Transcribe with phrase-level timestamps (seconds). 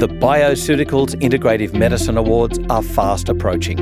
[0.00, 3.76] The Bioceuticals Integrative Medicine Awards are fast approaching.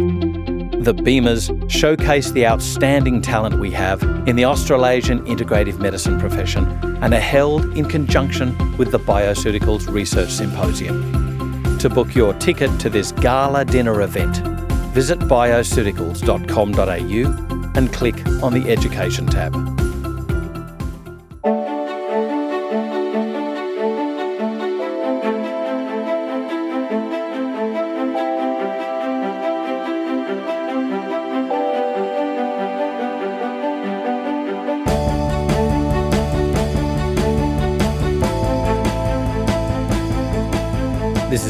[0.83, 6.67] The BIMAs showcase the outstanding talent we have in the Australasian integrative medicine profession
[7.05, 11.79] and are held in conjunction with the Bioceuticals Research Symposium.
[11.79, 14.39] To book your ticket to this gala dinner event,
[14.93, 19.55] visit bioceuticals.com.au and click on the Education tab.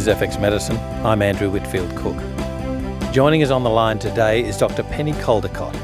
[0.09, 0.79] FX Medicine.
[1.05, 2.17] I'm Andrew Whitfield Cook.
[3.13, 4.83] Joining us on the line today is Dr.
[4.83, 5.75] Penny Caldicott,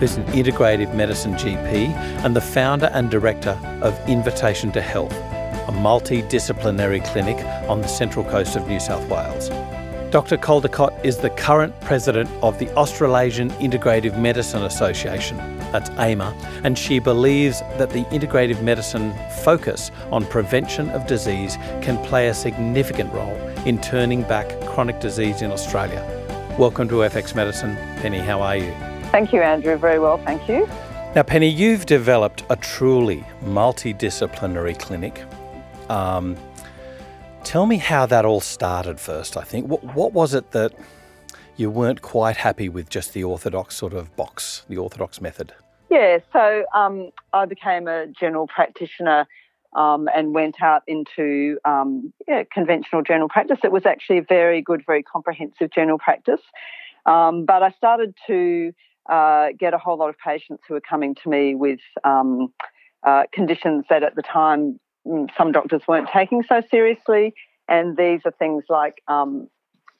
[0.00, 5.72] who's an integrative medicine GP and the founder and director of Invitation to Health, a
[5.72, 7.36] multidisciplinary clinic
[7.68, 9.48] on the central coast of New South Wales.
[10.10, 10.36] Dr.
[10.36, 15.36] Caldicott is the current president of the Australasian Integrative Medicine Association,
[15.70, 22.02] that's AIMA, and she believes that the integrative medicine focus on prevention of disease can
[22.06, 23.36] play a significant role
[23.68, 26.02] in turning back chronic disease in Australia.
[26.58, 27.76] Welcome to FX Medicine.
[28.00, 28.72] Penny, how are you?
[29.12, 29.76] Thank you, Andrew.
[29.76, 30.66] Very well, thank you.
[31.14, 35.22] Now, Penny, you've developed a truly multidisciplinary clinic.
[35.90, 36.34] Um,
[37.44, 39.66] tell me how that all started first, I think.
[39.66, 40.72] What, what was it that
[41.58, 45.52] you weren't quite happy with just the orthodox sort of box, the orthodox method?
[45.90, 49.26] Yeah, so um, I became a general practitioner
[49.76, 53.58] um, and went out into um, yeah, conventional general practice.
[53.62, 56.40] It was actually a very good, very comprehensive general practice.
[57.06, 58.72] Um, but I started to
[59.08, 62.52] uh, get a whole lot of patients who were coming to me with um,
[63.06, 67.34] uh, conditions that at the time mm, some doctors weren't taking so seriously.
[67.68, 69.48] And these are things like um,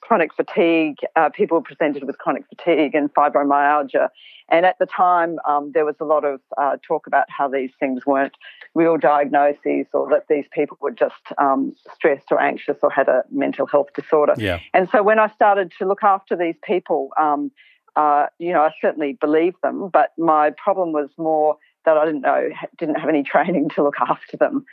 [0.01, 0.97] chronic fatigue.
[1.15, 4.09] Uh, people were presented with chronic fatigue and fibromyalgia.
[4.49, 7.71] And at the time, um, there was a lot of uh, talk about how these
[7.79, 8.35] things weren't
[8.73, 13.23] real diagnoses or that these people were just um, stressed or anxious or had a
[13.31, 14.33] mental health disorder.
[14.37, 14.59] Yeah.
[14.73, 17.51] And so when I started to look after these people, um,
[17.95, 22.21] uh, you know, I certainly believed them, but my problem was more that I didn't
[22.21, 24.65] know, didn't have any training to look after them.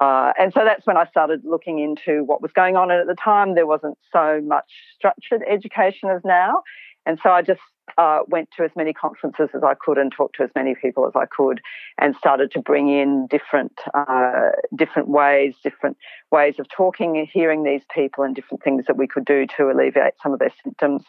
[0.00, 2.90] Uh, and so that's when I started looking into what was going on.
[2.90, 6.62] And at the time, there wasn't so much structured education as now.
[7.06, 7.60] And so I just
[7.98, 11.06] uh, went to as many conferences as I could and talked to as many people
[11.06, 11.60] as I could,
[11.98, 15.96] and started to bring in different uh, different ways, different
[16.30, 19.70] ways of talking and hearing these people, and different things that we could do to
[19.70, 21.04] alleviate some of their symptoms.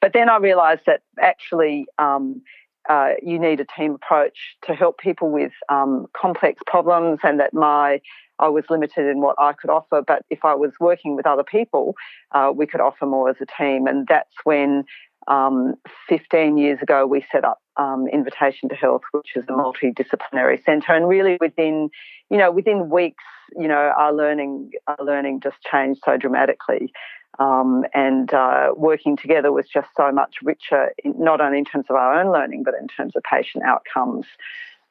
[0.00, 1.86] But then I realised that actually.
[1.98, 2.42] Um,
[2.90, 7.54] uh, you need a team approach to help people with um, complex problems, and that
[7.54, 8.00] my
[8.40, 10.02] I was limited in what I could offer.
[10.04, 11.94] But if I was working with other people,
[12.32, 13.86] uh, we could offer more as a team.
[13.86, 14.84] And that's when
[15.28, 15.74] um,
[16.08, 20.92] 15 years ago we set up um, Invitation to Health, which is a multidisciplinary centre.
[20.92, 21.90] And really within,
[22.30, 23.24] you know, within weeks,
[23.56, 26.92] you know, our learning, our learning just changed so dramatically.
[27.38, 31.96] Um, and uh, working together was just so much richer, not only in terms of
[31.96, 34.26] our own learning, but in terms of patient outcomes.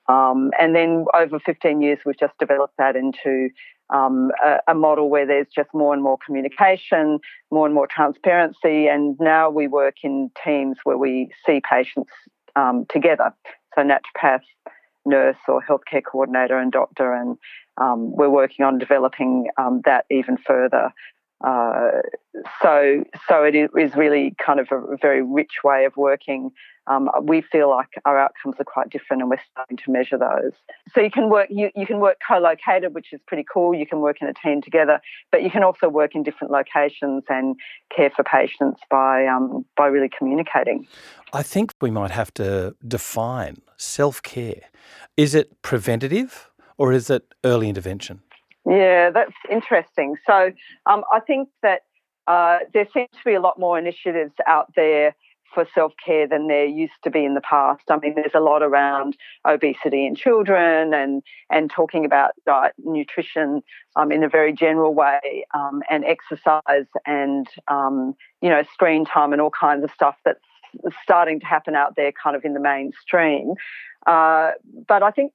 [0.07, 3.49] Um, and then over 15 years, we've just developed that into
[3.91, 7.19] um, a, a, model where there's just more and more communication,
[7.51, 8.87] more and more transparency.
[8.87, 12.11] And now we work in teams where we see patients
[12.55, 13.33] um, together.
[13.75, 14.41] So, naturopath,
[15.05, 17.13] nurse, or healthcare coordinator, and doctor.
[17.13, 17.37] And
[17.77, 20.91] um, we're working on developing um, that even further.
[21.43, 22.01] Uh,
[22.61, 26.51] so, so it is really kind of a very rich way of working.
[26.87, 30.53] Um, we feel like our outcomes are quite different, and we're starting to measure those.
[30.93, 33.75] So you can work you, you can work co-located, which is pretty cool.
[33.75, 34.99] You can work in a team together,
[35.31, 37.55] but you can also work in different locations and
[37.95, 40.87] care for patients by um, by really communicating.
[41.31, 44.63] I think we might have to define self care.
[45.15, 48.21] Is it preventative or is it early intervention?
[48.65, 50.15] Yeah, that's interesting.
[50.25, 50.51] So
[50.85, 51.81] um, I think that
[52.27, 55.15] uh, there seems to be a lot more initiatives out there
[55.53, 57.81] for self care than there used to be in the past.
[57.89, 59.17] I mean, there's a lot around
[59.47, 63.61] obesity in children and and talking about diet, nutrition
[63.95, 69.33] um, in a very general way, um, and exercise and um, you know screen time
[69.33, 70.39] and all kinds of stuff that's
[71.01, 73.55] starting to happen out there, kind of in the mainstream.
[74.05, 74.51] Uh,
[74.87, 75.31] but I think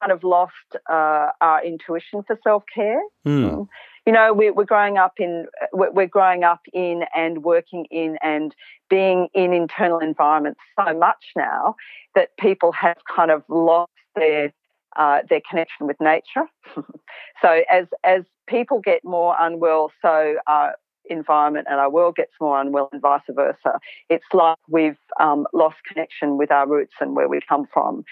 [0.00, 0.52] kind of lost
[0.90, 3.00] uh, our intuition for self care.
[3.26, 3.66] Mm.
[4.06, 8.54] You know, we, are growing up in we're growing up in and working in and
[8.88, 11.74] being in internal environments so much now
[12.14, 14.52] that people have kind of lost their
[14.96, 16.46] uh, their connection with nature.
[17.42, 20.76] so as as people get more unwell, so our
[21.08, 23.78] environment and our world gets more unwell and vice versa.
[24.08, 28.04] It's like we've um, lost connection with our roots and where we come from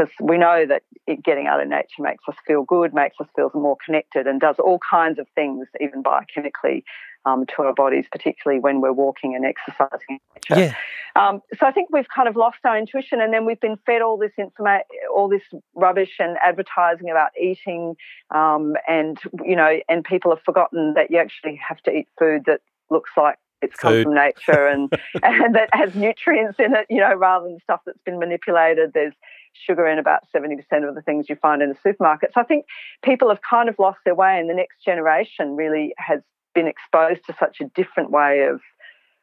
[0.00, 3.26] because we know that it, getting out of nature makes us feel good, makes us
[3.36, 6.82] feel more connected, and does all kinds of things, even biochemically,
[7.26, 10.60] um, to our bodies, particularly when we're walking and exercising in nature.
[10.60, 10.74] Yeah.
[11.16, 14.00] Um, so I think we've kind of lost our intuition, and then we've been fed
[14.00, 15.42] all this information, all this
[15.74, 17.96] rubbish and advertising about eating,
[18.34, 22.44] um, and you know, and people have forgotten that you actually have to eat food
[22.46, 22.60] that
[22.90, 24.04] looks like it's come Food.
[24.04, 24.92] from nature and,
[25.22, 28.92] and that has nutrients in it, you know, rather than stuff that's been manipulated.
[28.94, 29.14] There's
[29.52, 30.58] sugar in about 70%
[30.88, 32.36] of the things you find in the supermarkets.
[32.36, 32.66] I think
[33.04, 36.20] people have kind of lost their way, and the next generation really has
[36.54, 38.60] been exposed to such a different way of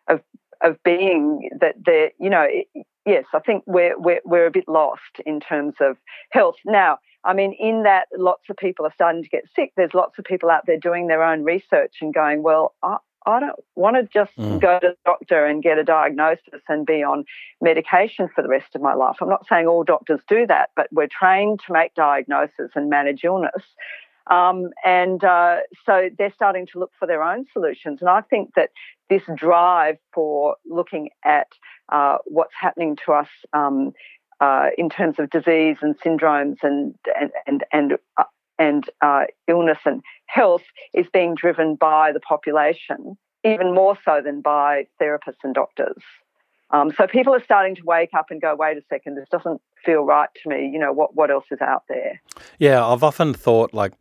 [0.08, 0.22] of
[0.64, 2.48] of being that they're you know
[3.06, 5.98] yes I think we're we're we're a bit lost in terms of
[6.32, 7.00] health now.
[7.24, 9.74] I mean, in that, lots of people are starting to get sick.
[9.76, 12.98] There's lots of people out there doing their own research and going, well, I,
[13.28, 14.60] I don't want to just mm.
[14.60, 17.26] go to the doctor and get a diagnosis and be on
[17.62, 19.18] medication for the rest of my life.
[19.20, 23.26] I'm not saying all doctors do that, but we're trained to make diagnoses and manage
[23.26, 23.64] illness.
[24.32, 28.00] Um, and uh, so they're starting to look for their own solutions.
[28.00, 28.70] And I think that
[29.10, 31.48] this drive for looking at
[31.90, 33.92] uh, what's happening to us um,
[34.40, 38.24] uh, in terms of disease and syndromes and and and and, uh,
[38.60, 40.64] and uh, illness and health
[40.94, 46.02] is being driven by the population, even more so than by therapists and doctors.
[46.70, 49.62] Um, so people are starting to wake up and go, wait a second, this doesn't
[49.86, 50.70] feel right to me.
[50.72, 52.22] You know, what, what else is out there?
[52.60, 53.94] Yeah, I've often thought like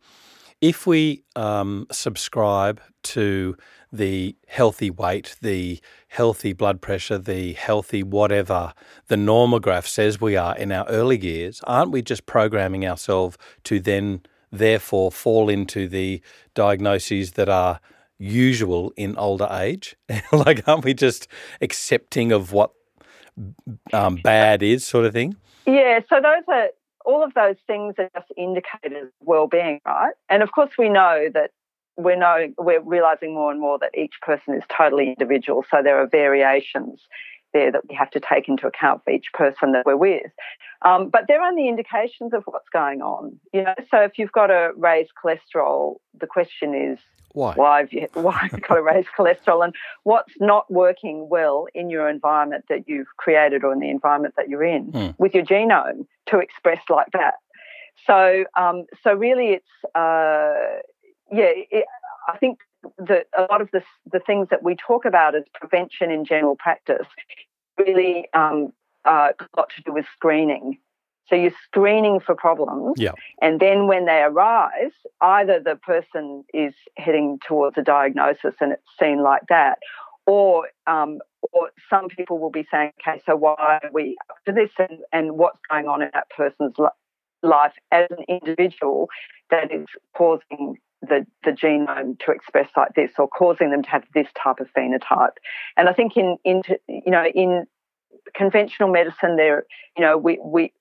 [0.59, 3.55] if we um, subscribe to
[3.91, 8.73] the healthy weight, the healthy blood pressure, the healthy whatever
[9.07, 13.79] the normograph says we are in our early years, aren't we just programming ourselves to
[13.79, 14.21] then
[14.51, 16.21] therefore fall into the
[16.53, 17.79] diagnoses that are
[18.17, 19.95] usual in older age?
[20.31, 21.27] like, aren't we just
[21.61, 22.71] accepting of what
[23.93, 25.35] um, bad is, sort of thing?
[25.65, 26.69] Yeah, so those are
[27.05, 30.13] all of those things are just indicators of well-being, right?
[30.29, 31.51] And of course, we know that
[31.95, 35.65] we're knowing we're realizing more and more that each person is totally individual.
[35.71, 37.01] So there are variations
[37.57, 40.31] there that we have to take into account for each person that we're with.
[40.83, 43.39] Um, but they're only indications of what's going on.
[43.53, 46.99] You know, so if you've got a raised cholesterol, the question is
[47.33, 47.53] why?
[47.53, 51.67] Why have you, why have you got a raised cholesterol and what's not working well
[51.73, 55.09] in your environment that you've created or in the environment that you're in hmm.
[55.17, 57.35] with your genome to express like that.
[58.05, 60.81] So, um, so really, it's uh,
[61.31, 61.51] yeah.
[61.71, 61.85] It,
[62.27, 62.59] I think
[62.97, 63.81] that a lot of the
[64.11, 67.07] the things that we talk about as prevention in general practice
[67.77, 68.73] really um,
[69.05, 70.79] uh, got to do with screening.
[71.29, 73.11] So you're screening for problems, yeah.
[73.41, 78.81] and then when they arise, either the person is heading towards a diagnosis and it's
[78.97, 79.79] seen like that,
[80.25, 81.19] or um,
[81.51, 84.99] or some people will be saying, okay, so why are we up to this, and,
[85.11, 86.75] and what's going on in that person's
[87.43, 89.09] life as an individual
[89.49, 89.85] that is
[90.15, 94.59] causing the, the genome to express like this or causing them to have this type
[94.59, 95.37] of phenotype.
[95.75, 97.65] And I think in, in you know, in
[98.33, 99.65] conventional medicine, there,
[99.95, 100.73] you know, we, we,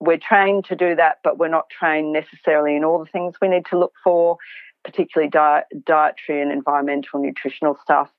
[0.00, 3.48] we're trained to do that, but we're not trained necessarily in all the things we
[3.48, 4.36] need to look for,
[4.84, 8.10] particularly diet, dietary and environmental nutritional stuff.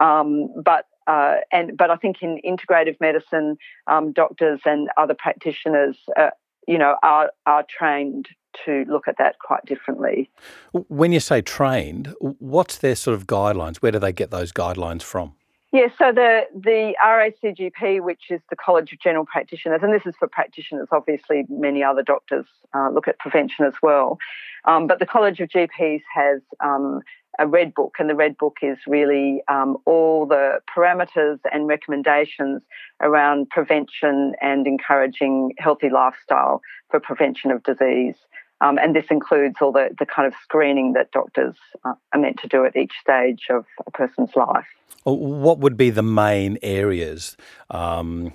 [0.00, 5.98] Um, but uh, and but I think in integrative medicine, um, doctors and other practitioners,
[6.16, 6.30] uh,
[6.66, 8.28] you know, are are trained
[8.64, 10.30] to look at that quite differently.
[10.72, 13.76] When you say trained, what's their sort of guidelines?
[13.76, 15.34] Where do they get those guidelines from?
[15.74, 20.14] Yeah, so the, the RACGP, which is the College of General Practitioners, and this is
[20.16, 24.18] for practitioners, obviously, many other doctors uh, look at prevention as well.
[24.66, 27.00] Um, but the College of GPs has um,
[27.40, 32.62] a red book, and the red book is really um, all the parameters and recommendations
[33.00, 38.14] around prevention and encouraging healthy lifestyle for prevention of disease.
[38.60, 42.38] Um, and this includes all the, the kind of screening that doctors uh, are meant
[42.40, 44.66] to do at each stage of a person's life.
[45.04, 47.36] What would be the main areas
[47.68, 48.32] um,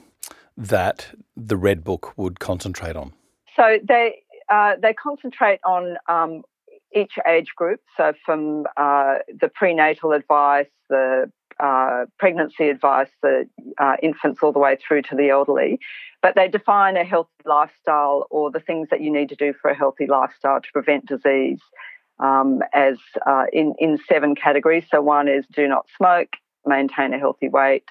[0.55, 3.13] that the Red Book would concentrate on?
[3.55, 6.43] So they uh, they concentrate on um,
[6.93, 7.81] each age group.
[7.97, 13.47] So from uh, the prenatal advice, the uh, pregnancy advice, the
[13.77, 15.79] uh, infants all the way through to the elderly.
[16.21, 19.71] But they define a healthy lifestyle or the things that you need to do for
[19.71, 21.59] a healthy lifestyle to prevent disease
[22.19, 24.85] um, as uh, in, in seven categories.
[24.91, 26.33] So one is do not smoke,
[26.65, 27.85] maintain a healthy weight,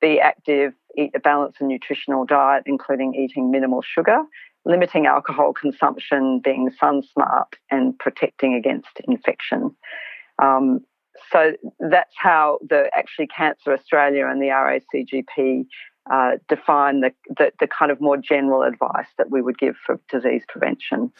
[0.00, 4.22] be active, eat a balanced and nutritional diet, including eating minimal sugar,
[4.64, 9.74] limiting alcohol consumption, being sun smart, and protecting against infection.
[10.40, 10.80] Um,
[11.32, 15.66] so that's how the actually Cancer Australia and the RACGP
[16.10, 19.98] uh, define the, the, the kind of more general advice that we would give for
[20.10, 21.10] disease prevention.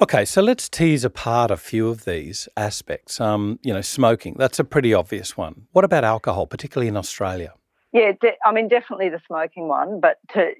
[0.00, 3.20] Okay, so let's tease apart a few of these aspects.
[3.20, 5.66] Um, you know, smoking, that's a pretty obvious one.
[5.72, 7.54] What about alcohol, particularly in Australia?
[7.92, 10.52] Yeah, de- I mean, definitely the smoking one, but to,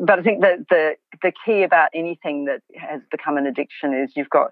[0.00, 4.12] but I think that the the key about anything that has become an addiction is
[4.16, 4.50] you've got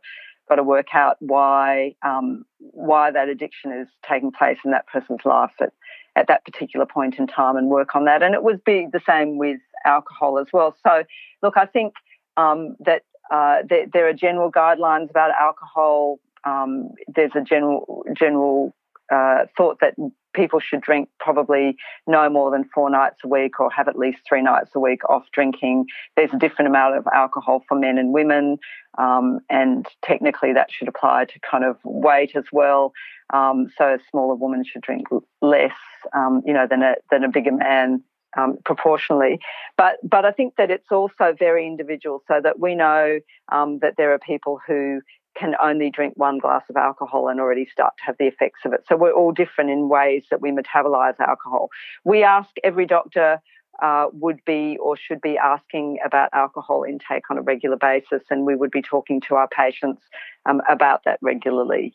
[0.51, 5.25] got to work out why um, why that addiction is taking place in that person's
[5.25, 5.73] life at,
[6.17, 8.23] at that particular point in time and work on that.
[8.23, 10.77] And it would be the same with alcohol as well.
[10.87, 11.05] So,
[11.43, 11.95] look, I think
[12.37, 16.19] um, that uh, there, there, are general guidelines about alcohol.
[16.45, 18.75] Um, there's a general general
[19.11, 19.95] uh, thought that
[20.33, 21.77] people should drink probably
[22.07, 25.01] no more than four nights a week or have at least three nights a week
[25.09, 25.87] off drinking.
[26.17, 28.59] There's a different amount of alcohol for men and women,
[28.99, 32.93] um, and technically that should apply to kind of weight as well.
[33.33, 35.09] Um, so a smaller woman should drink
[35.43, 35.73] less,
[36.13, 38.03] um, you know, than a than a bigger man.
[38.37, 39.41] Um, proportionally,
[39.77, 43.19] but but I think that it's also very individual, so that we know
[43.51, 45.01] um, that there are people who
[45.37, 48.73] can only drink one glass of alcohol and already start to have the effects of
[48.73, 48.85] it.
[48.89, 51.69] So we're all different in ways that we metabolize alcohol.
[52.05, 53.41] We ask every doctor
[53.83, 58.45] uh, would be or should be asking about alcohol intake on a regular basis, and
[58.45, 60.03] we would be talking to our patients
[60.47, 61.95] um, about that regularly.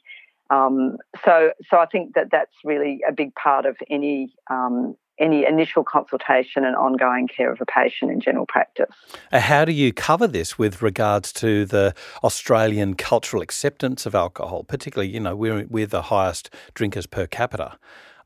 [0.50, 5.46] Um, so, so I think that that's really a big part of any um, any
[5.46, 8.90] initial consultation and ongoing care of a patient in general practice.
[9.32, 11.94] Uh, how do you cover this with regards to the
[12.24, 17.78] Australian cultural acceptance of alcohol, particularly, you know, we're, we're the highest drinkers per capita.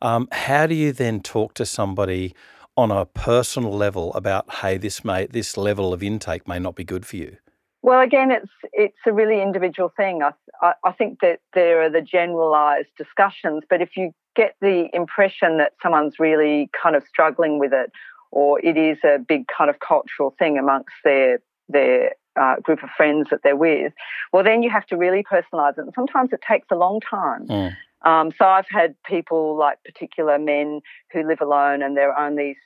[0.02, 2.34] Um, how do you then talk to somebody
[2.78, 6.84] on a personal level about, hey, this may, this level of intake may not be
[6.84, 7.38] good for you?
[7.82, 10.22] Well, again, it's it's a really individual thing.
[10.22, 10.32] I,
[10.62, 15.58] I, I think that there are the generalised discussions, but if you get the impression
[15.58, 17.92] that someone's really kind of struggling with it,
[18.32, 22.90] or it is a big kind of cultural thing amongst their their uh, group of
[22.98, 23.94] friends that they're with,
[24.34, 25.80] well, then you have to really personalise it.
[25.80, 27.48] And sometimes it takes a long time.
[27.48, 27.76] Mm.
[28.02, 30.82] Um, so I've had people like particular men
[31.12, 32.58] who live alone and their only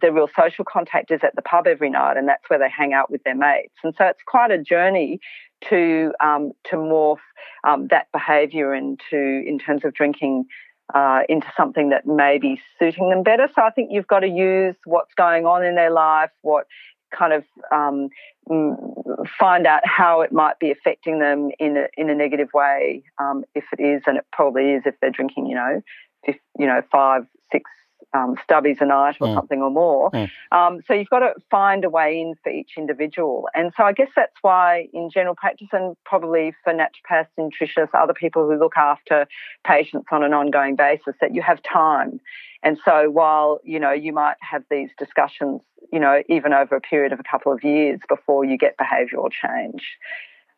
[0.00, 2.92] the real social contact is at the pub every night, and that's where they hang
[2.92, 3.74] out with their mates.
[3.82, 5.20] And so it's quite a journey
[5.68, 7.16] to um, to morph
[7.66, 10.44] um, that behaviour into in terms of drinking
[10.94, 13.48] uh, into something that may be suiting them better.
[13.54, 16.66] So I think you've got to use what's going on in their life, what
[17.16, 18.08] kind of um,
[19.38, 23.44] find out how it might be affecting them in a, in a negative way, um,
[23.54, 25.82] if it is, and it probably is if they're drinking, you know,
[26.24, 27.70] if, you know, five, six,
[28.14, 29.34] um, stubbies a night or mm.
[29.34, 30.10] something or more.
[30.10, 30.30] Mm.
[30.50, 33.48] Um, so you've got to find a way in for each individual.
[33.54, 38.14] And so I guess that's why in general practice and probably for naturopaths, nutritionists, other
[38.14, 39.26] people who look after
[39.66, 42.20] patients on an ongoing basis, that you have time.
[42.62, 46.80] And so while, you know, you might have these discussions, you know, even over a
[46.80, 49.82] period of a couple of years before you get behavioural change.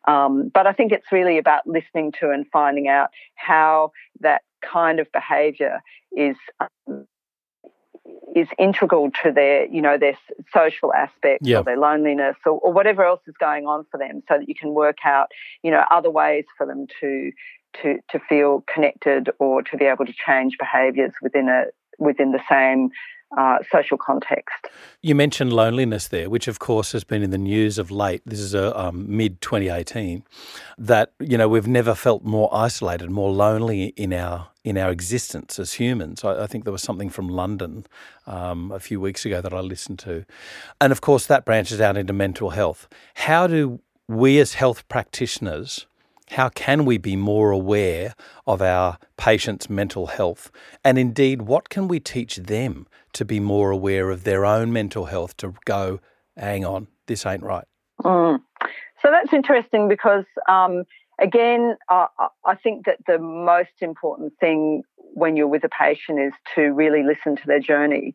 [0.07, 4.99] Um, but I think it's really about listening to and finding out how that kind
[4.99, 5.79] of behaviour
[6.15, 7.07] is um,
[8.35, 10.17] is integral to their, you know, their
[10.53, 14.37] social aspects or their loneliness or, or, whatever else is going on for them, so
[14.37, 15.27] that you can work out,
[15.63, 17.31] you know, other ways for them to
[17.81, 21.65] to to feel connected or to be able to change behaviours within a
[21.97, 22.89] within the same
[23.37, 24.67] uh, social context.
[25.01, 28.21] You mentioned loneliness there, which of course has been in the news of late.
[28.25, 30.23] This is a um, mid 2018.
[30.77, 35.57] That you know we've never felt more isolated, more lonely in our in our existence
[35.59, 36.25] as humans.
[36.25, 37.85] I, I think there was something from London
[38.27, 40.25] um, a few weeks ago that I listened to,
[40.81, 42.89] and of course that branches out into mental health.
[43.13, 45.85] How do we as health practitioners
[46.31, 48.15] how can we be more aware
[48.47, 50.51] of our patients' mental health?
[50.83, 55.05] And indeed, what can we teach them to be more aware of their own mental
[55.05, 55.99] health to go,
[56.35, 57.65] hang on, this ain't right?
[58.03, 58.41] Mm.
[59.01, 60.83] So that's interesting because, um,
[61.19, 62.07] again, uh,
[62.45, 67.03] I think that the most important thing when you're with a patient is to really
[67.03, 68.13] listen to their journey.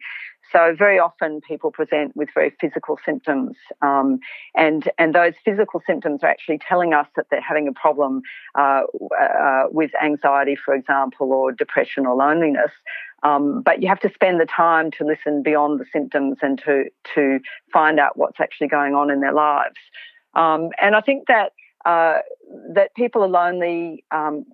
[0.53, 4.19] So very often people present with very physical symptoms, um,
[4.57, 8.23] and and those physical symptoms are actually telling us that they're having a problem
[8.59, 8.83] uh,
[9.21, 12.73] uh, with anxiety, for example, or depression or loneliness.
[13.23, 16.87] Um, but you have to spend the time to listen beyond the symptoms and to
[17.15, 17.39] to
[17.73, 19.77] find out what's actually going on in their lives.
[20.35, 21.53] Um, and I think that
[21.85, 22.19] uh,
[22.75, 24.45] that people are lonely um,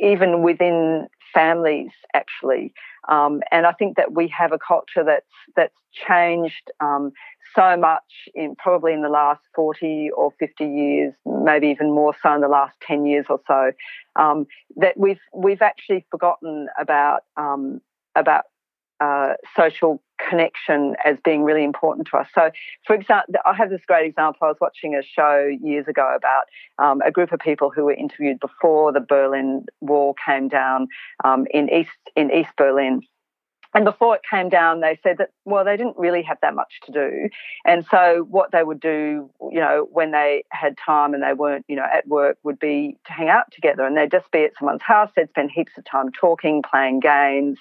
[0.00, 2.72] even within families actually.
[3.08, 5.26] Um, and I think that we have a culture that's
[5.56, 7.12] that's changed um,
[7.54, 12.34] so much in probably in the last 40 or 50 years, maybe even more so
[12.34, 13.72] in the last 10 years or so,
[14.16, 17.80] um, that we've we've actually forgotten about um,
[18.14, 18.44] about
[19.00, 22.28] uh, social connection as being really important to us.
[22.34, 22.50] So,
[22.86, 24.40] for example, I have this great example.
[24.42, 26.44] I was watching a show years ago about
[26.78, 30.88] um, a group of people who were interviewed before the Berlin Wall came down
[31.24, 33.02] um, in East in East Berlin.
[33.72, 36.80] And before it came down, they said that, well, they didn't really have that much
[36.86, 37.28] to do.
[37.64, 41.64] And so what they would do, you know, when they had time and they weren't,
[41.68, 43.84] you know, at work would be to hang out together.
[43.84, 45.10] And they'd just be at someone's house.
[45.14, 47.58] They'd spend heaps of time talking, playing games,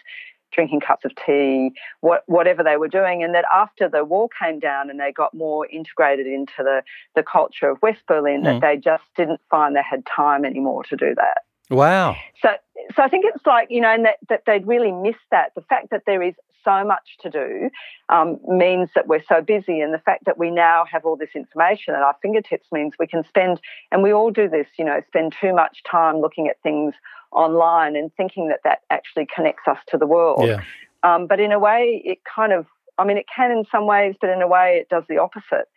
[0.52, 3.24] drinking cups of tea, what, whatever they were doing.
[3.24, 6.84] And that after the wall came down and they got more integrated into the,
[7.16, 8.46] the culture of West Berlin, mm.
[8.46, 11.44] that they just didn't find they had time anymore to do that.
[11.70, 12.16] Wow.
[12.42, 12.50] So,
[12.96, 15.54] so I think it's like, you know, and that, that they'd really miss that.
[15.56, 17.70] The fact that there is so much to do
[18.10, 19.80] um, means that we're so busy.
[19.80, 23.08] And the fact that we now have all this information at our fingertips means we
[23.08, 23.60] can spend,
[23.92, 26.94] and we all do this, you know, spend too much time looking at things
[27.32, 30.46] online and thinking that that actually connects us to the world.
[30.46, 30.64] Yeah.
[31.04, 32.66] Um, but in a way, it kind of,
[32.98, 35.68] I mean, it can in some ways, but in a way, it does the opposite.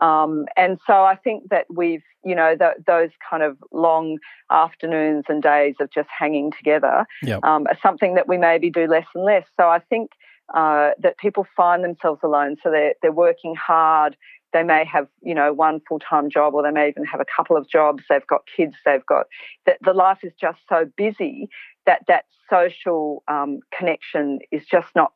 [0.00, 4.18] Um, and so I think that we've, you know, those kind of long
[4.50, 7.42] afternoons and days of just hanging together yep.
[7.42, 9.44] um, are something that we maybe do less and less.
[9.56, 10.10] So I think
[10.54, 12.56] uh, that people find themselves alone.
[12.62, 14.16] So they're, they're working hard.
[14.52, 17.26] They may have, you know, one full time job, or they may even have a
[17.36, 18.04] couple of jobs.
[18.08, 18.74] They've got kids.
[18.84, 19.26] They've got
[19.66, 19.78] that.
[19.82, 21.50] The life is just so busy
[21.84, 25.12] that that social um, connection is just not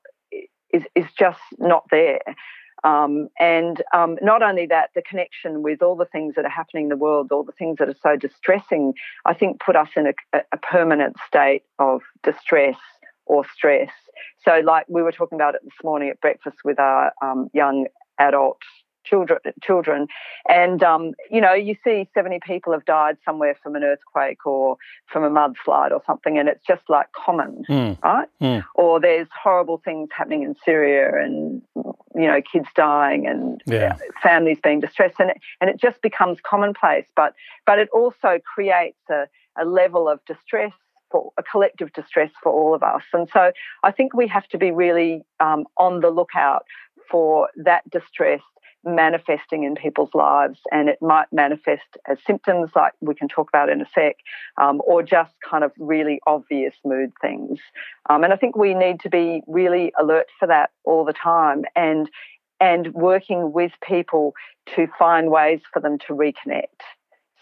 [0.70, 2.20] is is just not there.
[2.84, 6.84] Um, and um, not only that, the connection with all the things that are happening
[6.84, 10.08] in the world, all the things that are so distressing, I think put us in
[10.08, 12.76] a, a permanent state of distress
[13.26, 13.90] or stress.
[14.44, 17.86] So, like we were talking about it this morning at breakfast with our um, young
[18.18, 18.60] adult
[19.04, 20.06] children children
[20.48, 24.76] and um, you know you see 70 people have died somewhere from an earthquake or
[25.06, 28.02] from a mudslide or something and it's just like common mm.
[28.02, 28.64] right mm.
[28.74, 31.62] or there's horrible things happening in syria and
[32.14, 33.96] you know kids dying and yeah.
[34.22, 37.34] families being distressed and it, and it just becomes commonplace but
[37.66, 39.26] but it also creates a,
[39.58, 40.72] a level of distress
[41.10, 44.58] for a collective distress for all of us and so i think we have to
[44.58, 46.64] be really um, on the lookout
[47.10, 48.40] for that distress
[48.84, 53.68] manifesting in people's lives, and it might manifest as symptoms, like we can talk about
[53.68, 54.16] in a sec,
[54.60, 57.58] um, or just kind of really obvious mood things.
[58.10, 61.64] Um, and I think we need to be really alert for that all the time,
[61.76, 62.10] and
[62.60, 64.34] and working with people
[64.76, 66.80] to find ways for them to reconnect.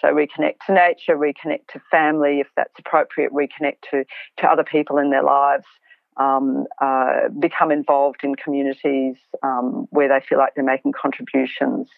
[0.01, 4.05] So reconnect to nature, reconnect to family if that's appropriate, reconnect to
[4.39, 5.67] to other people in their lives
[6.17, 11.89] um, uh, become involved in communities um, where they feel like they're making contributions,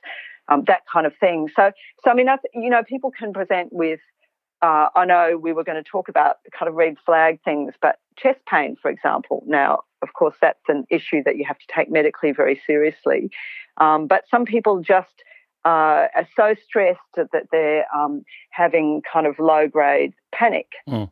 [0.49, 1.49] um, that kind of thing.
[1.55, 1.73] So,
[2.05, 4.01] so I mean, you know, people can present with.
[4.61, 7.99] Uh, I know we were going to talk about kind of red flag things, but
[8.17, 9.43] chest pain, for example.
[9.45, 13.31] Now, of course, that's an issue that you have to take medically very seriously.
[13.79, 15.25] Um, but some people just
[15.65, 20.73] uh, are so stressed that they're um, having kind of low grade panic.
[20.89, 21.11] Mm.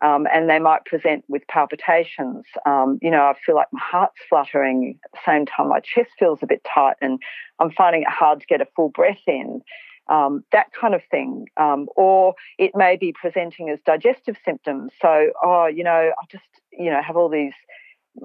[0.00, 2.44] Um, and they might present with palpitations.
[2.64, 6.10] Um, you know, I feel like my heart's fluttering at the same time my chest
[6.18, 7.20] feels a bit tight, and
[7.58, 9.60] I'm finding it hard to get a full breath in.
[10.08, 11.48] Um, that kind of thing.
[11.58, 14.92] Um, or it may be presenting as digestive symptoms.
[15.02, 17.52] So, oh, you know, I just, you know, have all these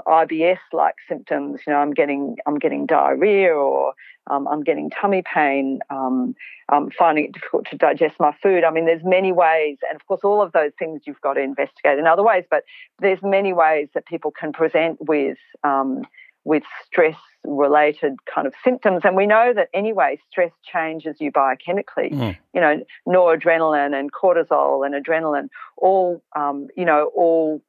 [0.08, 1.62] IBS like symptoms.
[1.66, 3.94] You know, I'm getting I'm getting diarrhea or
[4.30, 5.80] um, I'm getting tummy pain.
[5.90, 6.36] Um,
[6.70, 8.64] I'm finding it difficult to digest my food.
[8.64, 11.42] I mean, there's many ways, and of course, all of those things you've got to
[11.42, 12.46] investigate in other ways.
[12.50, 12.64] But
[13.00, 16.04] there's many ways that people can present with um,
[16.46, 19.02] with stress related kind of symptoms.
[19.04, 22.12] And we know that anyway, stress changes you biochemically.
[22.12, 22.38] Mm.
[22.54, 27.62] You know, noradrenaline and cortisol and adrenaline all, um, you know, all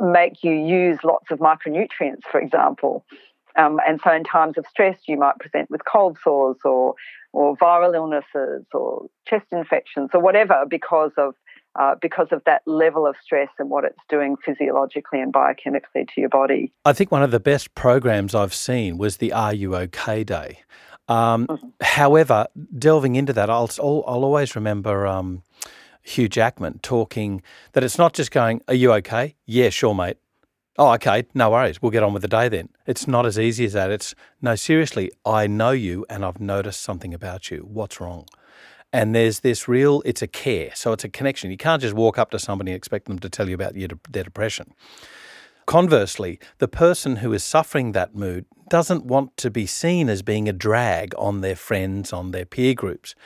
[0.00, 3.04] make you use lots of micronutrients, for example.
[3.56, 6.94] Um, and so, in times of stress, you might present with cold sores or,
[7.32, 11.34] or viral illnesses or chest infections or whatever because of
[11.78, 16.20] uh, because of that level of stress and what it's doing physiologically and biochemically to
[16.20, 16.72] your body.
[16.84, 20.60] I think one of the best programs I've seen was the Are You OK Day.
[21.08, 21.68] Um, mm-hmm.
[21.82, 22.46] However,
[22.78, 25.42] delving into that, I'll, I'll, I'll always remember um,
[26.06, 27.42] Hugh Jackman talking
[27.72, 29.34] that it's not just going, Are you okay?
[29.44, 30.18] Yeah, sure, mate.
[30.78, 31.82] Oh, okay, no worries.
[31.82, 32.68] We'll get on with the day then.
[32.86, 33.90] It's not as easy as that.
[33.90, 37.66] It's no, seriously, I know you and I've noticed something about you.
[37.68, 38.26] What's wrong?
[38.92, 40.70] And there's this real, it's a care.
[40.74, 41.50] So it's a connection.
[41.50, 43.88] You can't just walk up to somebody and expect them to tell you about your,
[44.08, 44.74] their depression.
[45.66, 50.48] Conversely, the person who is suffering that mood doesn't want to be seen as being
[50.48, 53.16] a drag on their friends, on their peer groups,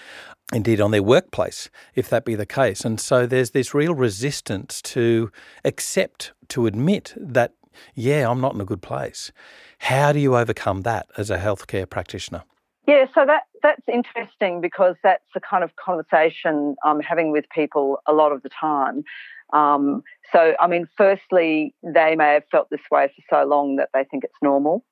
[0.52, 2.84] indeed on their workplace, if that be the case.
[2.84, 5.30] And so there's this real resistance to
[5.64, 7.52] accept, to admit that,
[7.94, 9.32] yeah, I'm not in a good place.
[9.78, 12.42] How do you overcome that as a healthcare practitioner?
[12.86, 18.00] Yeah, so that that's interesting because that's the kind of conversation I'm having with people
[18.06, 19.04] a lot of the time.
[19.52, 23.90] Um, so, I mean, firstly, they may have felt this way for so long that
[23.92, 24.84] they think it's normal.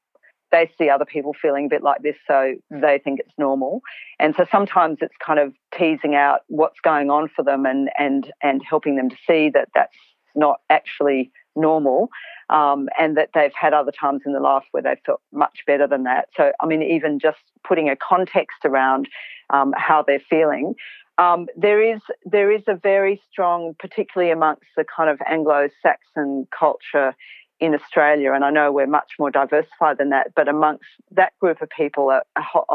[0.51, 3.83] They see other people feeling a bit like this, so they think it's normal.
[4.19, 8.33] And so sometimes it's kind of teasing out what's going on for them and and
[8.43, 9.97] and helping them to see that that's
[10.35, 12.09] not actually normal,
[12.51, 15.87] um, and that they've had other times in their life where they felt much better
[15.87, 16.29] than that.
[16.37, 19.09] So, I mean, even just putting a context around
[19.51, 20.75] um, how they're feeling
[21.19, 27.15] um, there is there is a very strong, particularly amongst the kind of Anglo-Saxon culture
[27.61, 31.61] in Australia, and I know we're much more diversified than that, but amongst that group
[31.61, 32.67] of people, a, a, whole,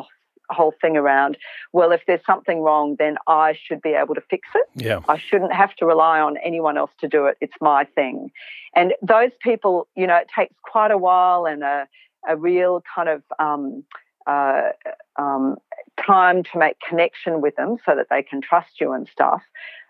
[0.50, 1.38] a whole thing around,
[1.72, 4.67] well, if there's something wrong, then I should be able to fix it.
[4.76, 5.00] Yeah.
[5.08, 7.38] I shouldn't have to rely on anyone else to do it.
[7.39, 8.32] It's my thing.
[8.76, 11.88] And those people, you know, it takes quite a while and a,
[12.28, 13.84] a real kind of um,
[14.28, 14.72] uh,
[15.17, 15.58] um,
[16.06, 19.41] time to make connection with them so that they can trust you and stuff.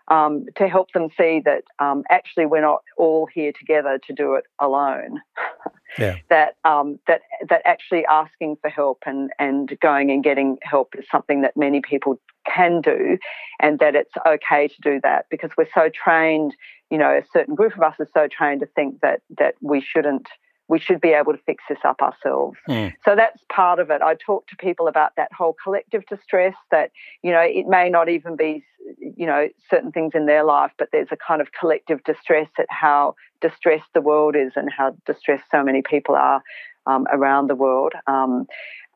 [0.08, 4.34] Um, to help them see that um, actually we're not all here together to do
[4.34, 5.20] it alone.
[5.96, 6.16] Yeah.
[6.28, 11.04] that um, that that actually asking for help and and going and getting help is
[11.10, 12.20] something that many people
[12.52, 13.16] can do,
[13.60, 16.52] and that it's okay to do that because we're so trained.
[16.90, 19.80] You know, a certain group of us is so trained to think that that we
[19.80, 20.26] shouldn't
[20.68, 22.56] we should be able to fix this up ourselves.
[22.68, 22.92] Mm.
[23.04, 24.00] So that's part of it.
[24.02, 26.90] I talk to people about that whole collective distress that,
[27.22, 28.64] you know, it may not even be,
[28.98, 32.66] you know, certain things in their life, but there's a kind of collective distress at
[32.70, 36.42] how distressed the world is and how distressed so many people are
[36.86, 37.92] um, around the world.
[38.06, 38.46] Um,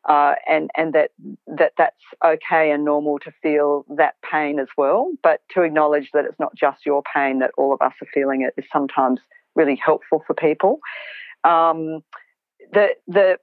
[0.09, 1.11] uh, and and that
[1.47, 6.25] that that's okay and normal to feel that pain as well, but to acknowledge that
[6.25, 9.21] it's not just your pain that all of us are feeling it is sometimes
[9.55, 10.81] really helpful for people.
[11.45, 12.03] Um,
[12.73, 13.39] the the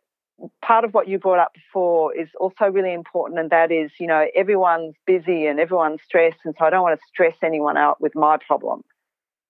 [0.61, 4.07] part of what you brought up before is also really important, and that is, you
[4.07, 8.01] know, everyone's busy and everyone's stressed, and so I don't want to stress anyone out
[8.01, 8.83] with my problem.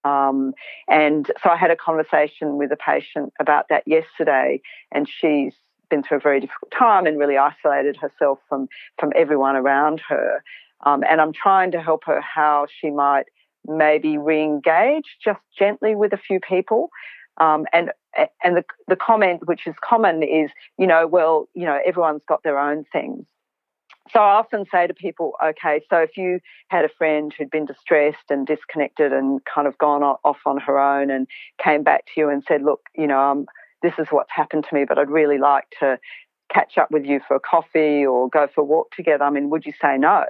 [0.04, 0.54] Um,
[0.88, 5.54] and so I had a conversation with a patient about that yesterday, and she's
[5.90, 8.68] been through a very difficult time and really isolated herself from
[9.00, 10.44] from everyone around her.
[10.86, 13.26] Um, and I'm trying to help her how she might
[13.68, 16.90] maybe re-engage just gently with a few people
[17.38, 17.92] um, and
[18.44, 22.44] and the the comment which is common is, you know, well, you know, everyone's got
[22.44, 23.26] their own things.
[24.12, 27.66] So I often say to people, okay, so if you had a friend who'd been
[27.66, 31.28] distressed and disconnected and kind of gone off on her own and
[31.62, 33.48] came back to you and said, look, you know, um,
[33.82, 35.98] this is what's happened to me, but I'd really like to
[36.54, 39.24] catch up with you for a coffee or go for a walk together.
[39.24, 40.26] I mean, would you say no?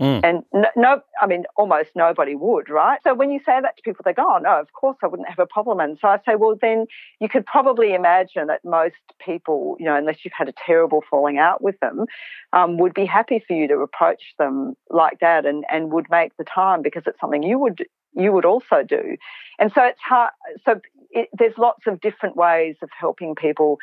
[0.00, 0.20] Mm.
[0.24, 2.98] And no, no, I mean, almost nobody would, right?
[3.04, 5.28] So when you say that to people, they go, oh, no, of course I wouldn't
[5.28, 5.78] have a problem.
[5.78, 6.86] And so I say, well, then
[7.20, 11.38] you could probably imagine that most people, you know, unless you've had a terrible falling
[11.38, 12.06] out with them,
[12.54, 16.34] um, would be happy for you to approach them like that and, and would make
[16.38, 19.16] the time because it's something you would you would also do.
[19.58, 20.32] And so it's hard.
[20.64, 23.78] So it, there's lots of different ways of helping people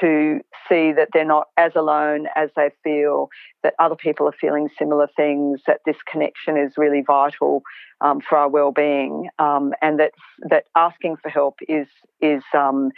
[0.00, 3.28] to see that they're not as alone as they feel,
[3.62, 7.62] that other people are feeling similar things, that this connection is really vital
[8.00, 10.12] um, for our well-being, um, and that
[10.48, 11.86] that asking for help is
[12.20, 12.90] is um,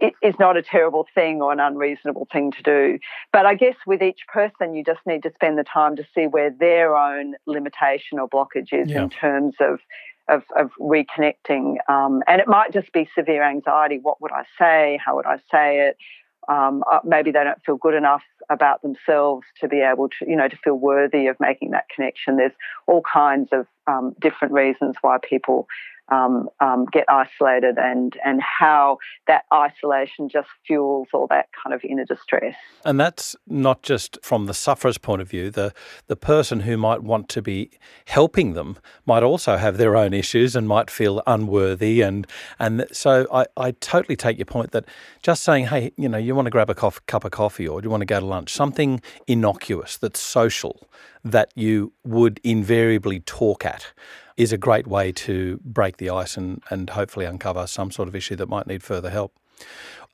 [0.00, 2.98] it is not a terrible thing or an unreasonable thing to do.
[3.32, 6.26] But I guess with each person, you just need to spend the time to see
[6.26, 9.02] where their own limitation or blockage is yeah.
[9.02, 9.80] in terms of
[10.28, 11.76] of, of reconnecting.
[11.88, 13.98] Um, and it might just be severe anxiety.
[14.00, 15.00] What would I say?
[15.02, 15.96] How would I say it?
[16.48, 20.36] Um, uh, maybe they don't feel good enough about themselves to be able to, you
[20.36, 22.36] know, to feel worthy of making that connection.
[22.36, 22.52] There's
[22.86, 25.66] all kinds of um, different reasons why people
[26.10, 31.84] um, um, get isolated and and how that isolation just fuels all that kind of
[31.84, 32.56] inner distress.
[32.84, 35.50] And that's not just from the sufferer's point of view.
[35.50, 35.74] The
[36.06, 37.70] the person who might want to be
[38.06, 42.00] helping them might also have their own issues and might feel unworthy.
[42.00, 42.26] And
[42.58, 44.86] and so I, I totally take your point that
[45.22, 47.80] just saying, hey, you know, you want to grab a cof- cup of coffee or
[47.80, 50.88] do you want to go to lunch, something innocuous that's social
[51.24, 53.77] that you would invariably talk at
[54.36, 58.14] is a great way to break the ice and, and hopefully uncover some sort of
[58.14, 59.34] issue that might need further help.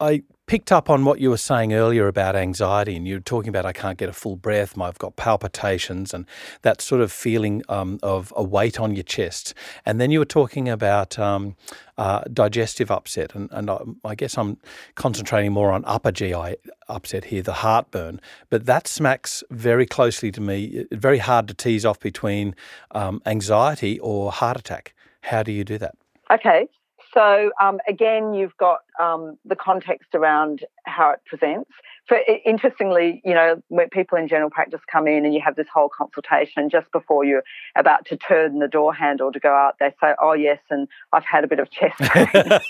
[0.00, 3.48] I picked up on what you were saying earlier about anxiety, and you were talking
[3.48, 6.26] about I can't get a full breath, I've got palpitations, and
[6.62, 9.54] that sort of feeling um, of a weight on your chest.
[9.86, 11.56] And then you were talking about um,
[11.96, 14.58] uh, digestive upset, and, and I, I, guess I'm
[14.96, 16.56] concentrating more on upper GI
[16.88, 18.20] upset here, the heartburn.
[18.50, 20.86] But that smacks very closely to me.
[20.92, 22.54] very hard to tease off between
[22.90, 24.94] um, anxiety or heart attack.
[25.22, 25.94] How do you do that?
[26.30, 26.68] Okay,
[27.14, 31.70] so um, again, you've got um, the context around how it presents.
[32.08, 35.68] So interestingly, you know, when people in general practice come in and you have this
[35.72, 37.44] whole consultation, just before you're
[37.76, 41.24] about to turn the door handle to go out, they say, "Oh yes, and I've
[41.24, 42.60] had a bit of chest pain."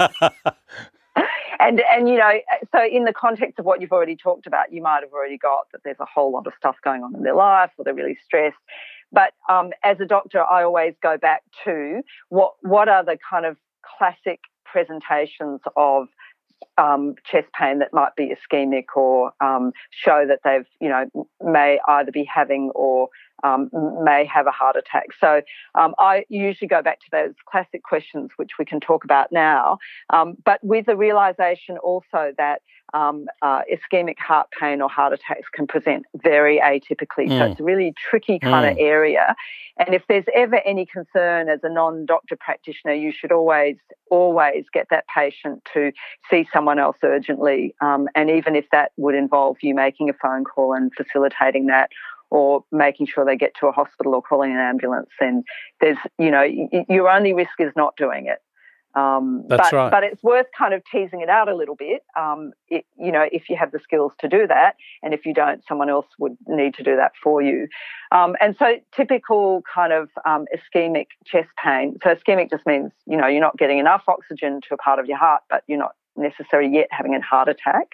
[1.58, 2.32] and and you know,
[2.70, 5.66] so in the context of what you've already talked about, you might have already got
[5.72, 8.18] that there's a whole lot of stuff going on in their life, or they're really
[8.24, 8.56] stressed.
[9.10, 13.46] But um, as a doctor, I always go back to what what are the kind
[13.46, 13.56] of
[13.98, 16.08] classic presentations of
[16.78, 21.78] um, chest pain that might be ischemic or um, show that they've, you know, may
[21.88, 23.08] either be having or
[23.44, 23.70] um,
[24.02, 25.08] may have a heart attack.
[25.20, 25.42] So
[25.74, 29.78] um, I usually go back to those classic questions, which we can talk about now,
[30.10, 32.62] um, but with the realization also that
[32.94, 37.28] um, uh, ischemic heart pain or heart attacks can present very atypically.
[37.28, 37.38] Mm.
[37.38, 38.72] So it's a really tricky kind mm.
[38.72, 39.34] of area.
[39.78, 43.76] And if there's ever any concern as a non-doctor practitioner, you should always,
[44.10, 45.90] always get that patient to
[46.30, 47.74] see someone else urgently.
[47.80, 51.90] Um, and even if that would involve you making a phone call and facilitating that,
[52.34, 55.44] or making sure they get to a hospital or calling an ambulance, then
[55.80, 56.42] there's, you know,
[56.88, 58.38] your only risk is not doing it.
[59.00, 59.90] Um, That's but, right.
[59.90, 62.02] But it's worth kind of teasing it out a little bit.
[62.18, 65.32] Um, it, you know, if you have the skills to do that, and if you
[65.32, 67.68] don't, someone else would need to do that for you.
[68.10, 71.96] Um, and so, typical kind of um, ischemic chest pain.
[72.02, 75.06] So, ischemic just means you know you're not getting enough oxygen to a part of
[75.06, 77.88] your heart, but you're not necessarily yet having a heart attack,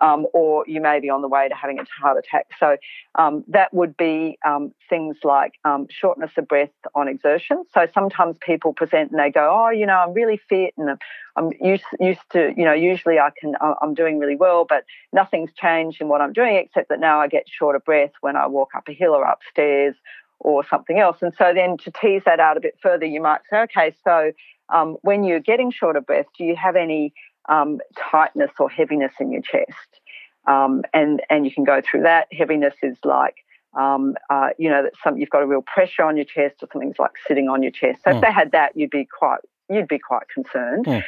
[0.00, 2.46] um, or you may be on the way to having a heart attack.
[2.58, 2.76] So
[3.14, 7.64] um, that would be um, things like um, shortness of breath on exertion.
[7.72, 10.98] So sometimes people present and they go, "Oh, you know, I'm really fit and
[11.36, 15.52] I'm used used to, you know, usually I can I'm doing really well, but nothing's
[15.52, 18.46] changed in what I'm doing except that now I get short of breath when I
[18.46, 19.94] walk up a hill or upstairs."
[20.42, 21.18] Or something else.
[21.20, 24.32] And so then to tease that out a bit further, you might say, okay, so
[24.70, 27.12] um, when you're getting short of breath, do you have any
[27.48, 30.00] um, tightness or heaviness in your chest.
[30.46, 32.28] Um, and and you can go through that.
[32.32, 33.36] Heaviness is like
[33.78, 36.68] um, uh, you know that some you've got a real pressure on your chest, or
[36.72, 38.00] something's like sitting on your chest.
[38.04, 38.16] So mm.
[38.16, 40.86] if they had that, you'd be quite you'd be quite concerned.
[40.86, 41.02] Mm.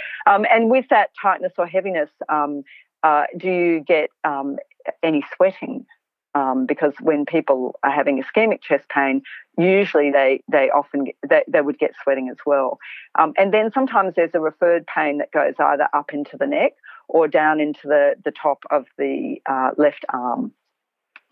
[0.51, 2.63] and with that tightness or heaviness, um,
[3.03, 4.59] uh, do you get um,
[5.03, 5.87] any sweating?
[6.35, 9.23] Um, because when people are having ischemic chest pain,
[9.59, 12.79] usually they they often get, they, they would get sweating as well.
[13.19, 16.73] Um, and then sometimes there's a referred pain that goes either up into the neck
[17.09, 20.53] or down into the the top of the uh, left arm.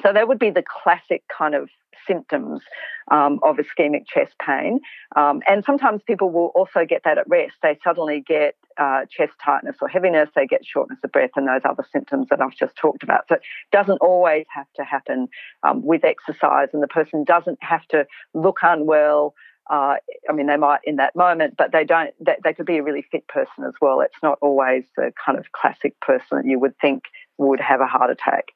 [0.02, 1.68] So that would be the classic kind of
[2.06, 2.62] symptoms
[3.10, 4.80] um, of ischemic chest pain.
[5.16, 7.54] Um, and sometimes people will also get that at rest.
[7.62, 11.60] They suddenly get uh, chest tightness or heaviness, they get shortness of breath, and those
[11.64, 13.24] other symptoms that I've just talked about.
[13.28, 15.28] So it doesn't always have to happen
[15.62, 19.34] um, with exercise, and the person doesn't have to look unwell.
[19.68, 19.96] Uh,
[20.28, 22.12] I mean, they might in that moment, but they don't.
[22.18, 24.00] They, they could be a really fit person as well.
[24.00, 27.04] It's not always the kind of classic person that you would think
[27.38, 28.46] would have a heart attack.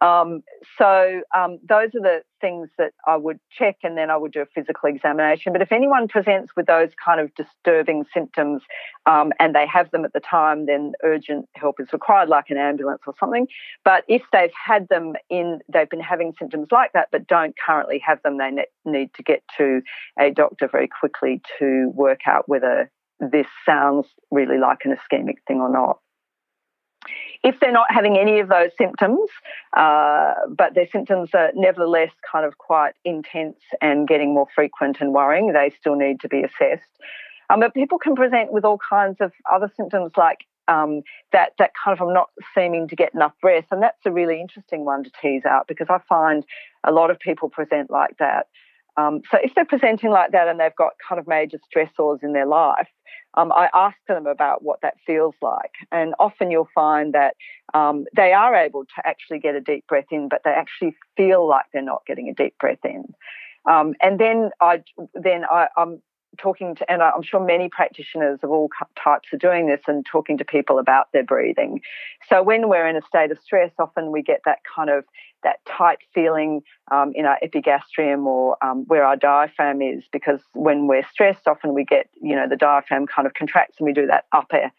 [0.00, 0.42] Um,
[0.76, 4.40] so um, those are the things that I would check, and then I would do
[4.40, 5.52] a physical examination.
[5.52, 8.62] But if anyone presents with those kind of disturbing symptoms
[9.06, 12.58] um, and they have them at the time, then urgent help is required, like an
[12.58, 13.46] ambulance or something.
[13.84, 18.00] But if they've had them in, they've been having symptoms like that, but don't currently
[18.06, 18.50] have them, they
[18.84, 19.80] need to get to
[20.18, 25.60] a doctor very quickly to work out whether this sounds really like an ischemic thing
[25.60, 25.98] or not.
[27.44, 29.28] If they're not having any of those symptoms,
[29.76, 35.12] uh, but their symptoms are nevertheless kind of quite intense and getting more frequent and
[35.12, 36.90] worrying, they still need to be assessed.
[37.50, 41.72] Um, but people can present with all kinds of other symptoms like um, that that
[41.82, 45.02] kind of I'm not seeming to get enough breath, and that's a really interesting one
[45.04, 46.44] to tease out because I find
[46.84, 48.48] a lot of people present like that.
[48.98, 52.32] Um, so if they're presenting like that and they've got kind of major stressors in
[52.32, 52.88] their life,
[53.34, 55.72] um, I ask them about what that feels like.
[55.92, 57.36] And often you'll find that
[57.74, 61.46] um, they are able to actually get a deep breath in, but they actually feel
[61.48, 63.04] like they're not getting a deep breath in.
[63.70, 64.82] Um, and then I
[65.14, 66.02] then I, I'm
[66.38, 68.68] talking to, and I'm sure many practitioners of all
[69.02, 71.80] types are doing this and talking to people about their breathing.
[72.28, 75.04] So when we're in a state of stress, often we get that kind of
[75.42, 80.86] that tight feeling um, in our epigastrium or um, where our diaphragm is, because when
[80.86, 84.06] we're stressed, often we get, you know, the diaphragm kind of contracts and we do
[84.06, 84.70] that upper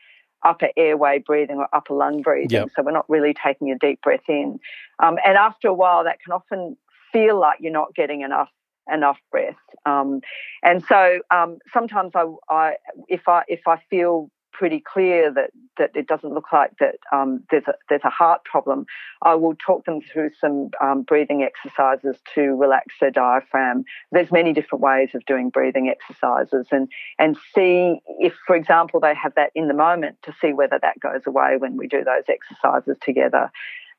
[0.45, 2.51] upper airway breathing or upper lung breathing.
[2.51, 2.69] Yep.
[2.75, 4.59] So we're not really taking a deep breath in.
[5.03, 6.77] Um, and after a while, that can often
[7.11, 8.49] feel like you're not getting enough
[8.91, 9.55] enough breath.
[9.85, 10.21] Um,
[10.63, 12.73] and so um, sometimes I, I,
[13.07, 17.43] if I if I feel pretty clear that that it doesn't look like that um,
[17.49, 18.85] there's a there's a heart problem,
[19.21, 23.85] I will talk them through some um, breathing exercises to relax their diaphragm.
[24.11, 29.15] There's many different ways of doing breathing exercises, and and see if, for example, they
[29.15, 32.23] have that in the moment to see whether that goes away when we do those
[32.27, 33.51] exercises together.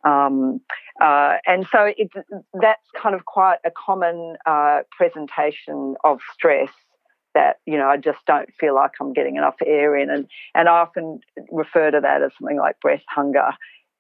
[0.03, 0.61] Um,
[1.01, 2.11] uh, and so it,
[2.55, 6.71] that's kind of quite a common uh, presentation of stress
[7.35, 10.69] that you know I just don't feel like I'm getting enough air in, and and
[10.69, 13.51] I often refer to that as something like breath hunger.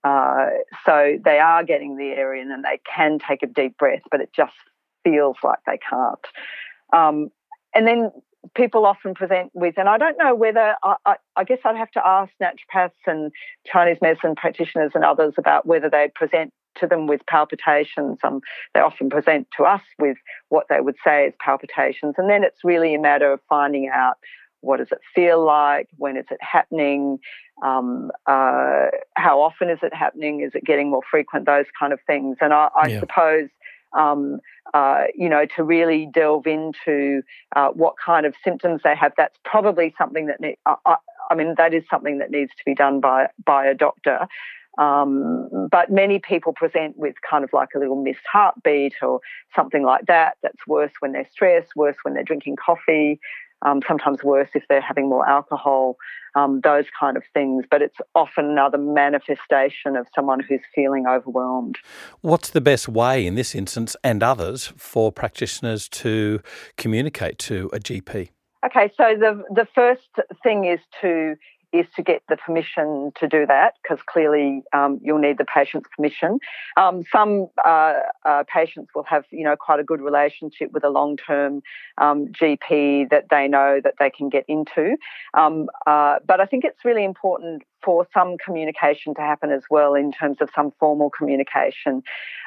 [0.02, 0.46] Uh,
[0.86, 4.20] so they are getting the air in, and they can take a deep breath, but
[4.20, 4.54] it just
[5.04, 6.26] feels like they can't.
[6.92, 7.30] Um,
[7.74, 8.10] and then
[8.54, 11.90] people often present with, and I don't know whether I, I, I, guess I'd have
[11.92, 13.30] to ask naturopaths and
[13.70, 18.18] Chinese medicine practitioners and others about whether they present to them with palpitations.
[18.22, 18.40] Um,
[18.74, 20.16] they often present to us with
[20.48, 24.14] what they would say is palpitations, and then it's really a matter of finding out
[24.62, 27.18] what does it feel like, when is it happening,
[27.64, 31.98] um, uh, how often is it happening, is it getting more frequent, those kind of
[32.06, 32.36] things.
[32.42, 33.00] And I, I yeah.
[33.00, 33.48] suppose
[33.96, 34.40] um,
[34.72, 37.22] uh, you know, to really delve into
[37.56, 39.12] uh, what kind of symptoms they have.
[39.16, 40.96] That's probably something that ne- I, I,
[41.30, 44.28] I, mean, that is something that needs to be done by by a doctor.
[44.78, 49.20] Um, but many people present with kind of like a little missed heartbeat or
[49.54, 50.36] something like that.
[50.42, 53.20] That's worse when they're stressed, worse when they're drinking coffee,
[53.62, 55.96] um, sometimes worse if they're having more alcohol,
[56.34, 57.64] um, those kind of things.
[57.70, 61.76] But it's often another manifestation of someone who's feeling overwhelmed.
[62.20, 66.40] What's the best way in this instance and others for practitioners to
[66.76, 68.30] communicate to a GP?
[68.64, 70.08] Okay, so the the first
[70.42, 71.36] thing is to
[71.72, 75.88] is to get the permission to do that because clearly um, you'll need the patient's
[75.94, 76.38] permission.
[76.76, 80.90] Um, some uh, uh, patients will have, you know, quite a good relationship with a
[80.90, 81.62] long-term
[81.98, 84.96] um, GP that they know that they can get into.
[85.34, 89.94] Um, uh, but I think it's really important for some communication to happen as well
[89.94, 92.02] in terms of some formal communication.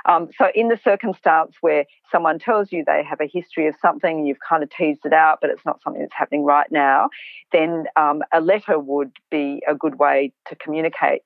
[0.06, 4.20] Um, so, in the circumstance where someone tells you they have a history of something
[4.20, 7.10] and you've kind of teased it out, but it's not something that's happening right now,
[7.52, 11.22] then um, a letter would be a good way to communicate.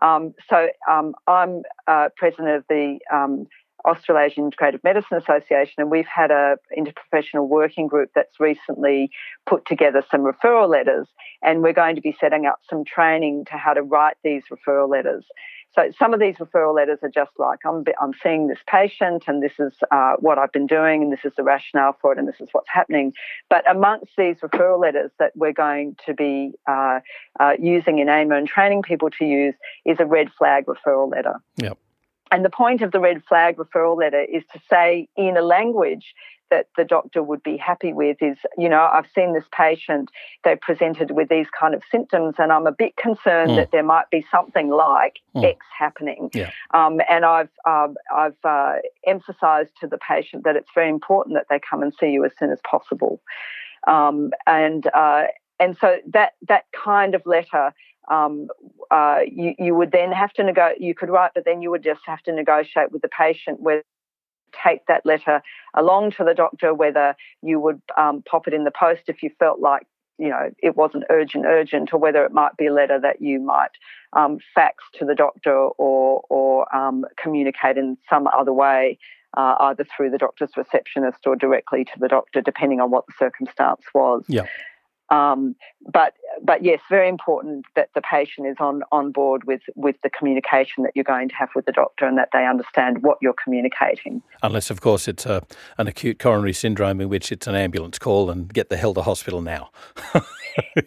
[0.00, 3.46] Um, so, um, I'm uh, president of the um,
[3.84, 9.10] Australasian Integrative Medicine Association, and we've had a interprofessional working group that's recently
[9.46, 11.06] put together some referral letters,
[11.42, 14.88] and we're going to be setting up some training to how to write these referral
[14.88, 15.24] letters.
[15.74, 19.42] So some of these referral letters are just like I'm I'm seeing this patient, and
[19.42, 22.26] this is uh, what I've been doing, and this is the rationale for it, and
[22.26, 23.12] this is what's happening.
[23.48, 27.00] But amongst these referral letters that we're going to be uh,
[27.38, 31.34] uh, using in AIMA and training people to use is a red flag referral letter.
[31.56, 31.78] Yep.
[32.30, 36.14] And the point of the red flag referral letter is to say in a language
[36.50, 40.10] that the doctor would be happy with is, you know, I've seen this patient,
[40.44, 43.56] they presented with these kind of symptoms, and I'm a bit concerned mm.
[43.56, 45.44] that there might be something like mm.
[45.44, 46.30] X happening.
[46.34, 46.50] Yeah.
[46.74, 51.46] Um, and I've um, I've uh, emphasised to the patient that it's very important that
[51.48, 53.20] they come and see you as soon as possible.
[53.86, 55.24] Um, and uh,
[55.60, 57.72] and so that that kind of letter
[58.10, 58.48] um,
[58.90, 61.82] uh, you, you would then have to negotiate, you could write, but then you would
[61.82, 63.82] just have to negotiate with the patient whether
[64.64, 65.42] take that letter
[65.74, 69.30] along to the doctor, whether you would um, pop it in the post if you
[69.38, 69.86] felt like
[70.18, 73.40] you know it wasn't urgent urgent or whether it might be a letter that you
[73.40, 73.70] might
[74.12, 78.98] um, fax to the doctor or or um, communicate in some other way
[79.36, 83.14] uh, either through the doctor's receptionist or directly to the doctor depending on what the
[83.18, 84.24] circumstance was.
[84.28, 84.46] Yeah
[85.10, 85.56] um,
[85.92, 90.10] but but yes, very important that the patient is on on board with with the
[90.10, 93.34] communication that you're going to have with the doctor, and that they understand what you're
[93.42, 94.22] communicating.
[94.42, 95.42] Unless, of course, it's a,
[95.78, 99.02] an acute coronary syndrome in which it's an ambulance call and get the hell to
[99.02, 99.70] hospital now.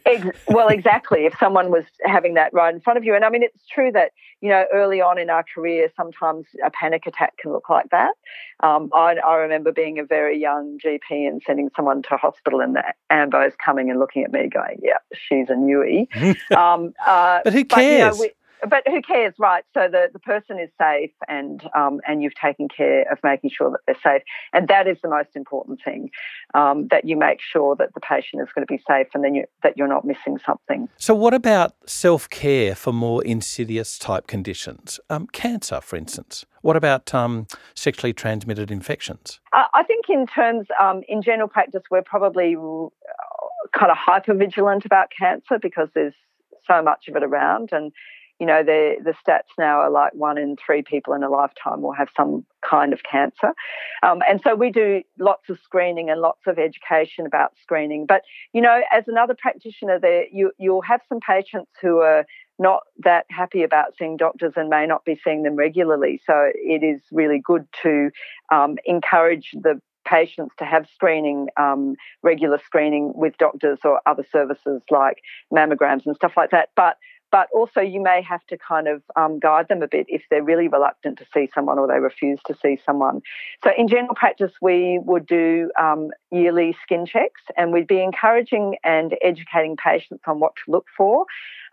[0.06, 1.26] Ex- well, exactly.
[1.26, 3.92] If someone was having that right in front of you, and I mean, it's true
[3.94, 7.90] that you know early on in our career, sometimes a panic attack can look like
[7.92, 8.14] that.
[8.62, 12.76] Um, I, I remember being a very young GP and sending someone to hospital, and
[12.76, 16.08] the ambos coming and looking at me, going, "Yeah, she's a newie."
[16.56, 17.70] um, uh, but who cares?
[17.70, 18.32] But, you know, we,
[18.70, 19.64] but who cares, right?
[19.74, 23.72] So the, the person is safe, and um, and you've taken care of making sure
[23.72, 24.24] that they're safe,
[24.54, 26.10] and that is the most important thing.
[26.54, 29.36] Um, that you make sure that the patient is going to be safe, and then
[29.36, 30.88] you, that you're not missing something.
[30.98, 36.46] So, what about self care for more insidious type conditions, um, cancer, for instance?
[36.62, 39.42] What about um, sexually transmitted infections?
[39.52, 42.56] I think in terms um, in general practice, we're probably
[43.78, 46.16] kind of hyper vigilant about cancer because there's
[46.68, 47.92] so much of it around, and
[48.40, 51.82] you know, the, the stats now are like one in three people in a lifetime
[51.82, 53.54] will have some kind of cancer.
[54.02, 58.06] Um, and so we do lots of screening and lots of education about screening.
[58.06, 62.26] But, you know, as another practitioner there, you, you'll have some patients who are
[62.60, 66.20] not that happy about seeing doctors and may not be seeing them regularly.
[66.26, 68.10] So it is really good to
[68.52, 74.82] um, encourage the patients to have screening, um, regular screening with doctors or other services
[74.90, 76.70] like mammograms and stuff like that.
[76.76, 76.98] But
[77.34, 80.44] but also you may have to kind of um, guide them a bit if they're
[80.44, 83.24] really reluctant to see someone or they refuse to see someone.
[83.64, 88.76] So in general practice, we would do um, yearly skin checks and we'd be encouraging
[88.84, 91.26] and educating patients on what to look for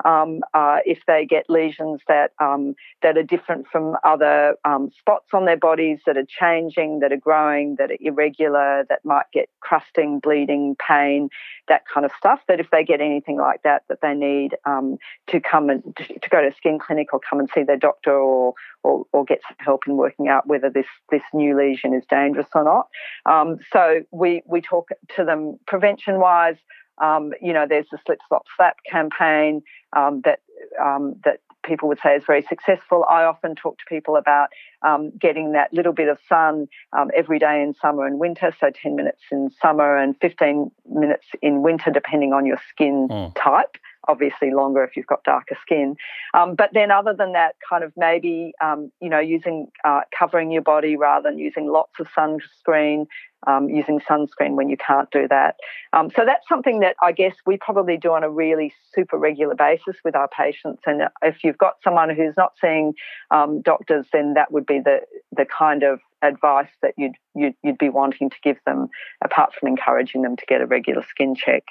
[0.04, 5.28] um, uh, if they get lesions that um, that are different from other um, spots
[5.32, 9.48] on their bodies that are changing, that are growing, that are irregular, that might get
[9.60, 11.28] crusting, bleeding, pain,
[11.68, 12.40] that kind of stuff.
[12.48, 14.98] That if they get anything like that, that they need um,
[15.28, 18.12] to come and to go to a skin clinic or come and see their doctor
[18.12, 22.04] or or, or get some help in working out whether this this new lesion is
[22.08, 22.88] dangerous or not.
[23.26, 26.56] Um, so we we talk to them prevention wise.
[26.98, 29.62] Um, you know, there's the Slip Slop Slap campaign
[29.94, 30.40] um, that
[30.82, 33.04] um, that people would say is very successful.
[33.08, 34.48] I often talk to people about
[34.82, 38.70] um, getting that little bit of sun um, every day in summer and winter, so
[38.70, 43.34] 10 minutes in summer and 15 minutes in winter, depending on your skin mm.
[43.34, 43.76] type
[44.08, 45.96] obviously longer if you've got darker skin.
[46.34, 50.50] Um, but then, other than that, kind of maybe um, you know using uh, covering
[50.50, 53.06] your body rather than using lots of sunscreen.
[53.46, 55.56] Um, using sunscreen when you can't do that.
[55.94, 59.54] Um, so that's something that I guess we probably do on a really super regular
[59.54, 60.82] basis with our patients.
[60.84, 62.92] And if you've got someone who's not seeing
[63.30, 65.00] um, doctors, then that would be the
[65.32, 68.88] the kind of advice that you'd, you'd you'd be wanting to give them,
[69.24, 71.64] apart from encouraging them to get a regular skin check.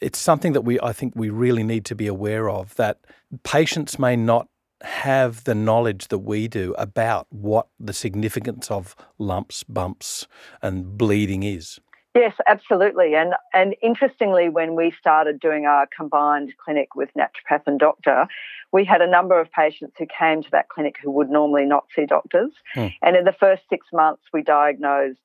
[0.00, 2.98] It's something that we I think we really need to be aware of that
[3.42, 4.48] patients may not
[4.82, 10.26] have the knowledge that we do about what the significance of lumps, bumps,
[10.62, 11.80] and bleeding is.
[12.14, 13.14] Yes, absolutely.
[13.16, 18.26] And and interestingly, when we started doing our combined clinic with naturopath and doctor,
[18.72, 21.86] we had a number of patients who came to that clinic who would normally not
[21.94, 22.52] see doctors.
[22.74, 22.88] Hmm.
[23.02, 25.18] And in the first six months, we diagnosed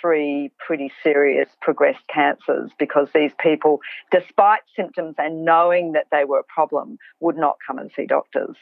[0.00, 3.80] three pretty serious progressed cancers because these people,
[4.10, 8.56] despite symptoms and knowing that they were a problem, would not come and see doctors.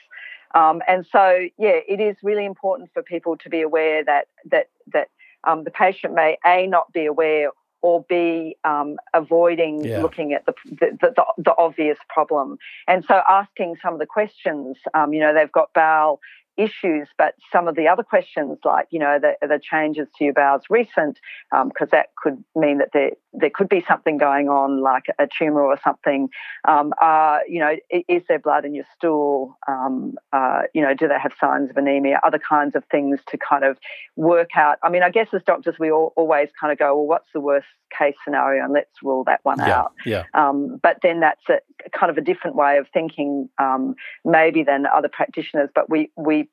[0.55, 4.69] Um, and so, yeah, it is really important for people to be aware that that
[4.93, 5.09] that
[5.45, 7.51] um, the patient may a not be aware
[7.83, 10.01] or be um, avoiding yeah.
[10.01, 12.59] looking at the the, the the, obvious problem.
[12.87, 16.21] And so, asking some of the questions, um, you know, they've got bowel
[16.57, 20.35] issues, but some of the other questions, like you know, the, the changes to your
[20.35, 21.19] bowels recent,
[21.51, 25.27] because um, that could mean that there there could be something going on, like a
[25.39, 26.29] tumor or something.
[26.67, 27.77] Um, uh, you know,
[28.09, 29.57] is there blood in your stool?
[29.67, 32.21] Um, uh, you know, do they have signs of anemia?
[32.23, 33.79] Other kinds of things to kind of
[34.17, 34.79] work out.
[34.83, 37.41] I mean, I guess as doctors, we all, always kind of go, well, what's the
[37.41, 37.67] worst
[37.97, 39.93] case scenario, and let's rule that one yeah, out.
[40.05, 40.25] Yeah.
[40.35, 41.61] Um, but then that's a
[41.97, 45.71] kind of a different way of thinking, um, maybe than other practitioners.
[45.75, 46.49] But we we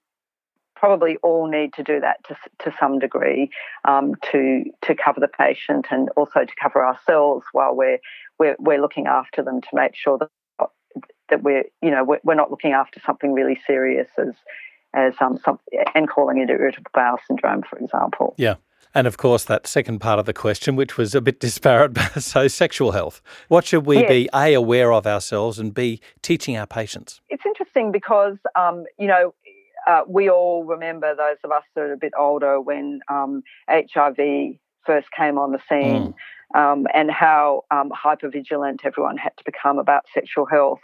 [0.80, 3.50] probably all need to do that to, to some degree
[3.86, 8.00] um, to to cover the patient and also to cover ourselves while we're
[8.40, 10.30] we're, we're looking after them to make sure that
[11.30, 14.34] that we're you know we're, we're not looking after something really serious as
[14.94, 15.60] as um some,
[15.94, 18.34] and calling it irritable bowel syndrome, for example.
[18.38, 18.56] Yeah.
[18.96, 22.48] And of course, that second part of the question, which was a bit disparate, so
[22.48, 23.22] sexual health.
[23.48, 24.10] What should we yes.
[24.10, 27.22] be A, aware of ourselves and B, teaching our patients?
[27.30, 29.34] It's interesting because, um, you know,
[29.90, 34.58] uh, we all remember those of us that are a bit older when um, HIV
[34.86, 36.14] first came on the scene.
[36.14, 36.14] Mm.
[36.56, 40.80] Um, and how um, hyper vigilant everyone had to become about sexual health.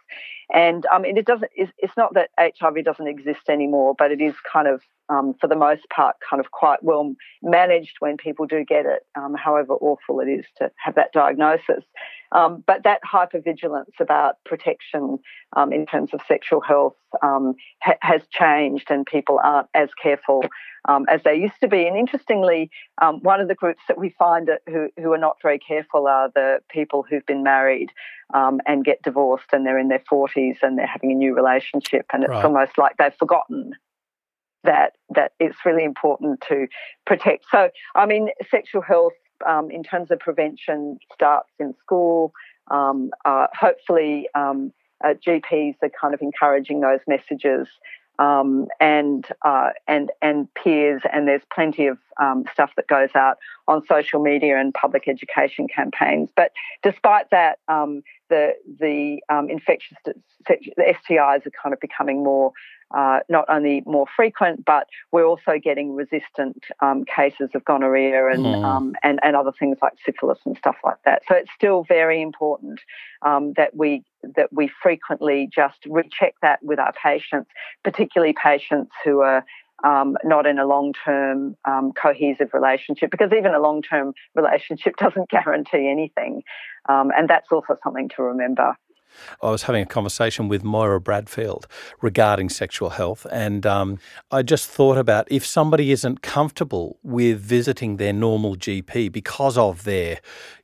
[0.54, 1.52] And um, it doesn't.
[1.56, 5.48] It's, it's, not that HIV doesn't exist anymore, but it is kind of, um, for
[5.48, 9.06] the most part, kind of quite well managed when people do get it.
[9.16, 11.84] Um, however awful it is to have that diagnosis,
[12.32, 15.20] um, but that hypervigilance about protection
[15.56, 20.44] um, in terms of sexual health um, ha- has changed, and people aren't as careful
[20.88, 21.88] um, as they used to be.
[21.88, 22.70] And interestingly,
[23.02, 26.30] um, one of the groups that we find who, who are not very careful are
[26.34, 27.92] the people who've been married
[28.34, 32.06] um, and get divorced and they're in their 40s and they're having a new relationship,
[32.12, 32.46] and it's right.
[32.46, 33.74] almost like they've forgotten
[34.66, 36.68] that that it's really important to
[37.06, 37.46] protect.
[37.52, 39.14] So, I mean, sexual health
[39.46, 42.34] um, in terms of prevention starts in school.
[42.70, 47.68] Um, uh, hopefully, um, uh, GPs are kind of encouraging those messages.
[48.18, 53.40] Um, and uh, and and peers, and there's plenty of um, stuff that goes out
[53.68, 56.30] on social media and public education campaigns.
[56.34, 58.04] But despite that, um,
[58.36, 60.14] the the um, infectious the
[60.78, 62.52] STIs are kind of becoming more
[62.96, 68.46] uh, not only more frequent, but we're also getting resistant um, cases of gonorrhea and,
[68.46, 68.64] mm.
[68.64, 71.24] um, and and other things like syphilis and stuff like that.
[71.28, 72.80] So it's still very important
[73.24, 74.04] um, that we
[74.36, 77.50] that we frequently just recheck that with our patients,
[77.84, 79.44] particularly patients who are
[79.86, 84.96] um, not in a long term um, cohesive relationship, because even a long term relationship
[85.00, 86.44] doesn't guarantee anything.
[86.90, 88.76] Um, and that's also something to remember.
[89.42, 91.68] I was having a conversation with Moira Bradfield
[92.02, 94.00] regarding sexual health, and um,
[94.32, 99.84] I just thought about if somebody isn't comfortable with visiting their normal GP because of
[99.84, 100.20] their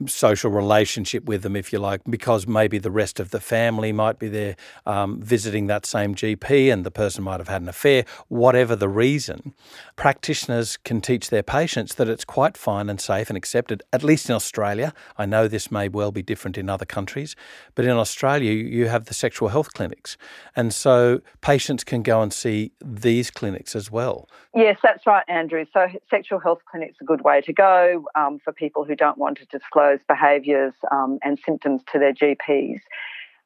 [0.08, 4.20] social relationship with them, if you like, because maybe the rest of the family might
[4.20, 8.06] be there um, visiting that same GP and the person might have had an affair,
[8.28, 9.54] whatever the reason,
[9.96, 14.30] practitioners can teach their patients that it's quite fine and safe and accepted, at least
[14.30, 14.94] in Australia.
[15.18, 17.36] I know this may well be different in other countries,
[17.76, 20.18] but in Australia, Australia, you have the sexual health clinics.
[20.56, 24.28] And so patients can go and see these clinics as well.
[24.56, 25.66] Yes, that's right, Andrew.
[25.74, 29.18] So, sexual health clinics are a good way to go um, for people who don't
[29.18, 32.80] want to disclose behaviours um, and symptoms to their GPs.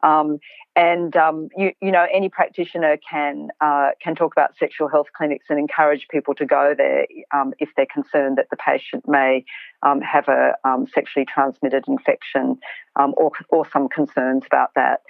[0.04, 0.40] Um,
[0.76, 5.46] and um, you, you, know, any practitioner can uh, can talk about sexual health clinics
[5.50, 9.46] and encourage people to go there um, if they're concerned that the patient may
[9.84, 12.58] um, have a um, sexually transmitted infection
[12.98, 15.02] um, or or some concerns about that.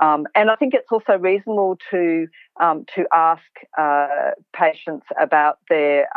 [0.00, 2.26] and I think it's also reasonable to
[2.60, 3.42] to ask
[3.78, 6.08] uh, patients about their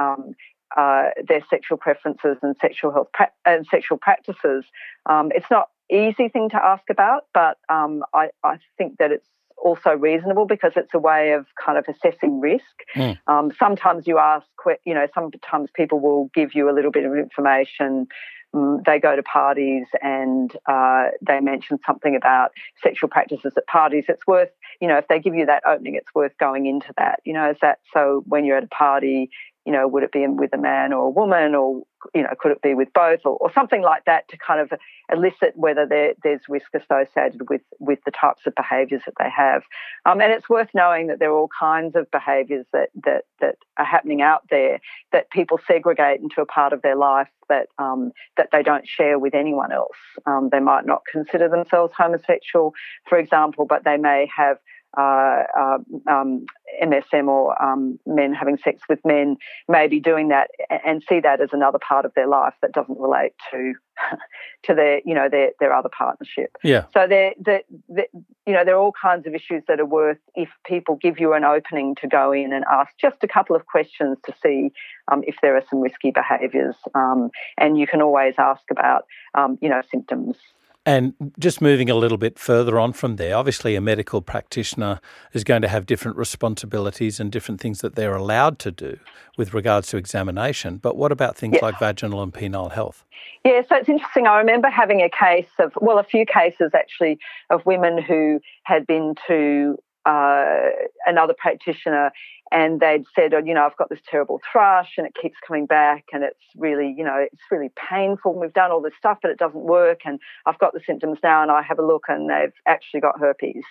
[0.75, 4.65] uh, their sexual preferences and sexual health pra- and sexual practices.
[5.05, 9.27] Um, it's not easy thing to ask about, but um, I, I, think that it's
[9.57, 12.63] also reasonable because it's a way of kind of assessing risk.
[12.95, 13.17] Mm.
[13.27, 14.45] Um, sometimes you ask,
[14.86, 18.07] you know, sometimes people will give you a little bit of information.
[18.53, 22.51] Um, they go to parties and uh, they mention something about
[22.84, 24.05] sexual practices at parties.
[24.07, 27.19] It's worth, you know, if they give you that opening, it's worth going into that.
[27.25, 29.29] You know, is that so when you're at a party,
[29.66, 31.84] you know, would it be with a man or a woman, or
[32.14, 34.78] you know, could it be with both, or, or something like that to kind of
[35.11, 39.64] elicit whether there, there's risk associated with with the types of behaviours that they have.
[40.05, 43.55] Um, and it's worth knowing that there are all kinds of behaviours that that that
[43.78, 44.80] are happening out there
[45.11, 49.18] that people segregate into a part of their life that um, that they don't share
[49.18, 49.97] with anyone else.
[50.26, 52.74] Um, they might not consider themselves homosexual,
[53.07, 54.57] for example, but they may have
[54.97, 56.45] uh, uh, um,
[56.82, 60.49] MSM or um, men having sex with men, maybe doing that
[60.86, 63.74] and see that as another part of their life that doesn't relate to
[64.63, 66.55] to their you know their their other partnership.
[66.63, 66.86] Yeah.
[66.93, 70.95] So there, you know, there are all kinds of issues that are worth if people
[70.95, 74.34] give you an opening to go in and ask just a couple of questions to
[74.41, 74.71] see
[75.11, 79.05] um, if there are some risky behaviours, um, and you can always ask about
[79.36, 80.38] um, you know symptoms.
[80.86, 84.99] And just moving a little bit further on from there, obviously a medical practitioner
[85.31, 88.99] is going to have different responsibilities and different things that they're allowed to do
[89.38, 90.77] with regards to examination.
[90.77, 93.05] But what about things like vaginal and penile health?
[93.45, 94.27] Yeah, so it's interesting.
[94.27, 97.17] I remember having a case of, well, a few cases actually
[97.49, 100.69] of women who had been to uh,
[101.05, 102.11] another practitioner
[102.51, 105.65] and they'd said, oh, you know, I've got this terrible thrush and it keeps coming
[105.65, 108.39] back and it's really, you know, it's really painful.
[108.39, 110.01] We've done all this stuff, but it doesn't work.
[110.05, 113.19] And I've got the symptoms now and I have a look and they've actually got
[113.19, 113.63] herpes.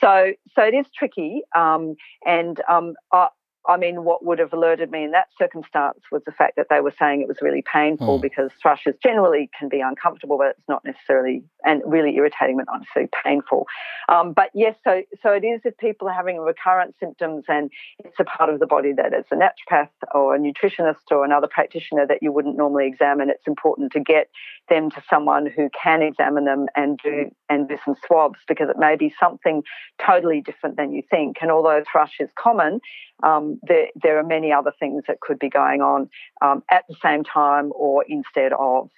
[0.00, 1.42] So, so it is tricky.
[1.56, 1.94] Um,
[2.26, 3.28] and um, I,
[3.68, 6.80] I mean, what would have alerted me in that circumstance was the fact that they
[6.80, 8.22] were saying it was really painful mm.
[8.22, 12.80] because thrushes generally can be uncomfortable, but it's not necessarily and really irritating, but not
[12.80, 13.66] necessarily painful.
[14.08, 18.18] Um, but yes, so so it is if people are having recurrent symptoms and it's
[18.18, 22.06] a part of the body that it's a naturopath or a nutritionist or another practitioner
[22.06, 23.30] that you wouldn't normally examine.
[23.30, 24.28] It's important to get
[24.68, 28.78] them to someone who can examine them and do and do some swabs because it
[28.78, 29.62] may be something
[30.04, 31.36] totally different than you think.
[31.40, 32.80] And although thrush is common,
[33.22, 36.08] um, there, there are many other things that could be going on
[36.40, 38.90] um, at the same time or instead of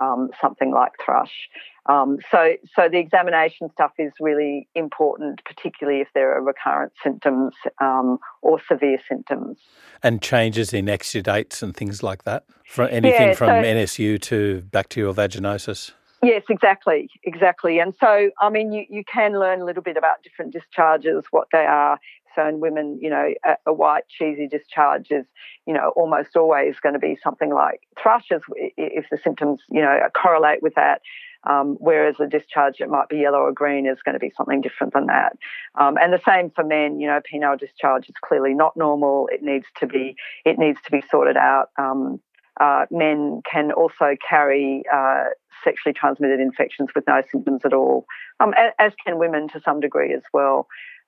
[0.00, 1.48] um, something like thrush.
[1.86, 7.54] Um, so, so the examination stuff is really important, particularly if there are recurrent symptoms
[7.80, 9.58] um, or severe symptoms.
[10.02, 14.62] And changes in exudates and things like that, from anything yeah, from so, NSU to
[14.70, 15.92] bacterial vaginosis.
[16.22, 17.80] Yes, exactly, exactly.
[17.80, 21.48] And so, I mean, you, you can learn a little bit about different discharges, what
[21.50, 21.98] they are,
[22.34, 25.26] so in women, you know, a, a, white cheesy discharge is,
[25.66, 28.42] you know, almost always going to be something like thrushes
[28.76, 31.02] if the symptoms, you know, correlate with that.
[31.44, 34.60] Um, whereas a discharge that might be yellow or green is going to be something
[34.60, 35.36] different than that.
[35.74, 39.28] Um, and the same for men, you know, penile discharge is clearly not normal.
[39.32, 40.14] It needs to be
[40.44, 41.70] it needs to be sorted out.
[41.76, 42.20] Um,
[42.60, 45.24] uh, men can also carry uh,
[45.64, 48.06] sexually transmitted infections with no symptoms at all,
[48.40, 50.66] um, as, can women to some degree as well.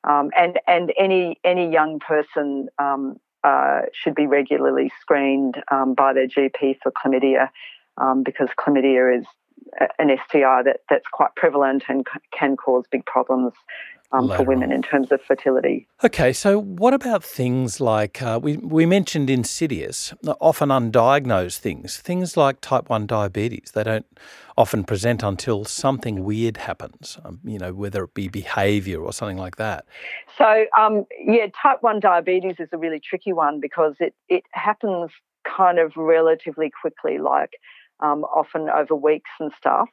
[0.08, 6.12] Um, and and any any young person um, uh, should be regularly screened um, by
[6.12, 7.48] their GP for chlamydia
[7.98, 9.26] um, because chlamydia is
[9.98, 13.52] an STI that, that's quite prevalent and c- can cause big problems
[14.14, 14.76] um, for women on.
[14.76, 15.88] in terms of fertility.
[16.02, 22.36] Okay, so what about things like uh, we, we mentioned insidious, often undiagnosed things, things
[22.36, 23.72] like type 1 diabetes?
[23.74, 24.06] They don't
[24.56, 29.38] often present until something weird happens, um, you know, whether it be behaviour or something
[29.38, 29.84] like that.
[30.38, 35.10] So, um, yeah, type 1 diabetes is a really tricky one because it, it happens
[35.44, 37.58] kind of relatively quickly, like
[38.00, 39.88] um, often over weeks and stuff.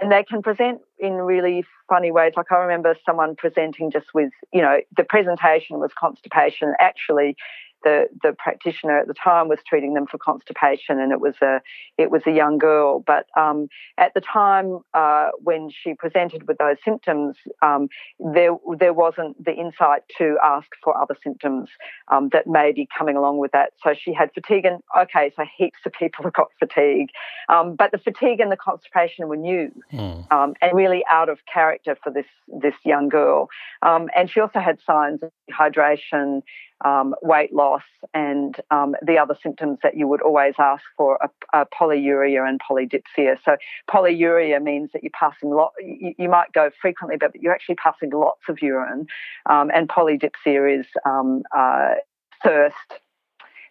[0.00, 2.32] And they can present in really funny ways.
[2.36, 6.74] Like I remember someone presenting just with, you know, the presentation was constipation.
[6.80, 7.36] Actually,
[7.82, 11.60] the the practitioner at the time was treating them for constipation, and it was a
[11.98, 13.00] it was a young girl.
[13.00, 13.68] But um,
[13.98, 19.52] at the time uh, when she presented with those symptoms, um, there there wasn't the
[19.52, 21.68] insight to ask for other symptoms
[22.08, 23.72] um, that may be coming along with that.
[23.82, 27.10] So she had fatigue, and okay, so heaps of people have got fatigue,
[27.48, 30.26] um, but the fatigue and the constipation were new mm.
[30.30, 33.48] and really out of character for this this young girl.
[33.82, 36.42] Um, and she also had signs of dehydration
[36.84, 37.82] um, weight loss,
[38.14, 41.18] and um, the other symptoms that you would always ask for
[41.54, 43.36] polyuria and polydipsia.
[43.44, 43.56] So
[43.90, 45.72] polyuria means that you're passing lot.
[45.80, 49.06] You, you, might go frequently, but you're actually passing lots of urine,
[49.48, 51.94] um, and polydipsia is um, uh,
[52.42, 52.76] thirst.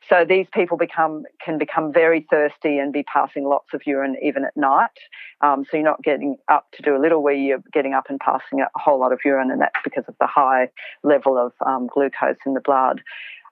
[0.09, 4.43] So these people become can become very thirsty and be passing lots of urine even
[4.43, 4.89] at night.
[5.41, 8.19] Um, so you're not getting up to do a little wee, you're getting up and
[8.19, 10.69] passing a whole lot of urine, and that's because of the high
[11.03, 13.01] level of um, glucose in the blood.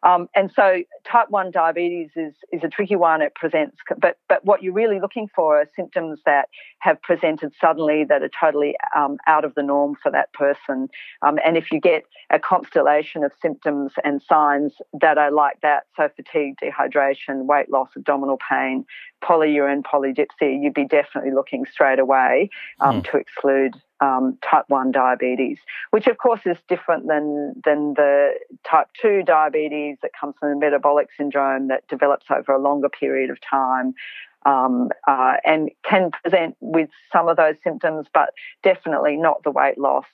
[0.04, 3.22] Um, and so type 1 diabetes is, is a tricky one.
[3.22, 8.06] It presents, but, but what you're really looking for are symptoms that have presented suddenly
[8.06, 10.88] that are totally um, out of the norm for that person.
[11.22, 15.84] Um, and if you get a constellation of symptoms and signs that are like that,
[15.96, 18.86] so fatigue, dehydration, weight loss, abdominal pain,
[19.22, 23.12] polyurine, polydipsia, you'd be definitely looking straight away um, mm.
[23.12, 25.58] to exclude um, type 1 diabetes,
[25.92, 28.34] which of course is different than, than the
[28.70, 33.30] type 2 diabetes that comes from the metabolic syndrome that develops over a longer period
[33.30, 33.94] of time.
[34.46, 38.30] Um, uh, and can present with some of those symptoms, but
[38.64, 40.06] definitely not the weight loss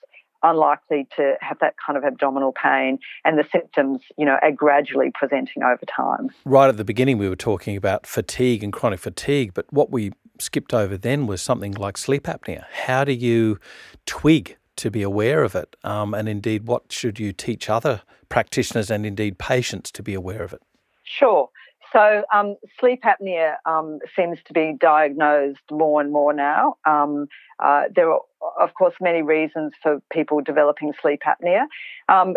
[0.41, 5.11] unlikely to have that kind of abdominal pain and the symptoms you know are gradually
[5.13, 9.53] presenting over time right at the beginning we were talking about fatigue and chronic fatigue
[9.53, 12.65] but what we skipped over then was something like sleep apnea.
[12.71, 13.59] How do you
[14.05, 15.75] twig to be aware of it?
[15.83, 20.43] Um, and indeed what should you teach other practitioners and indeed patients to be aware
[20.43, 20.61] of it?
[21.03, 21.49] Sure.
[21.93, 26.75] So, um, sleep apnea um, seems to be diagnosed more and more now.
[26.86, 27.27] Um,
[27.60, 28.22] uh, there are,
[28.60, 31.66] of course, many reasons for people developing sleep apnea.
[32.10, 32.36] Um,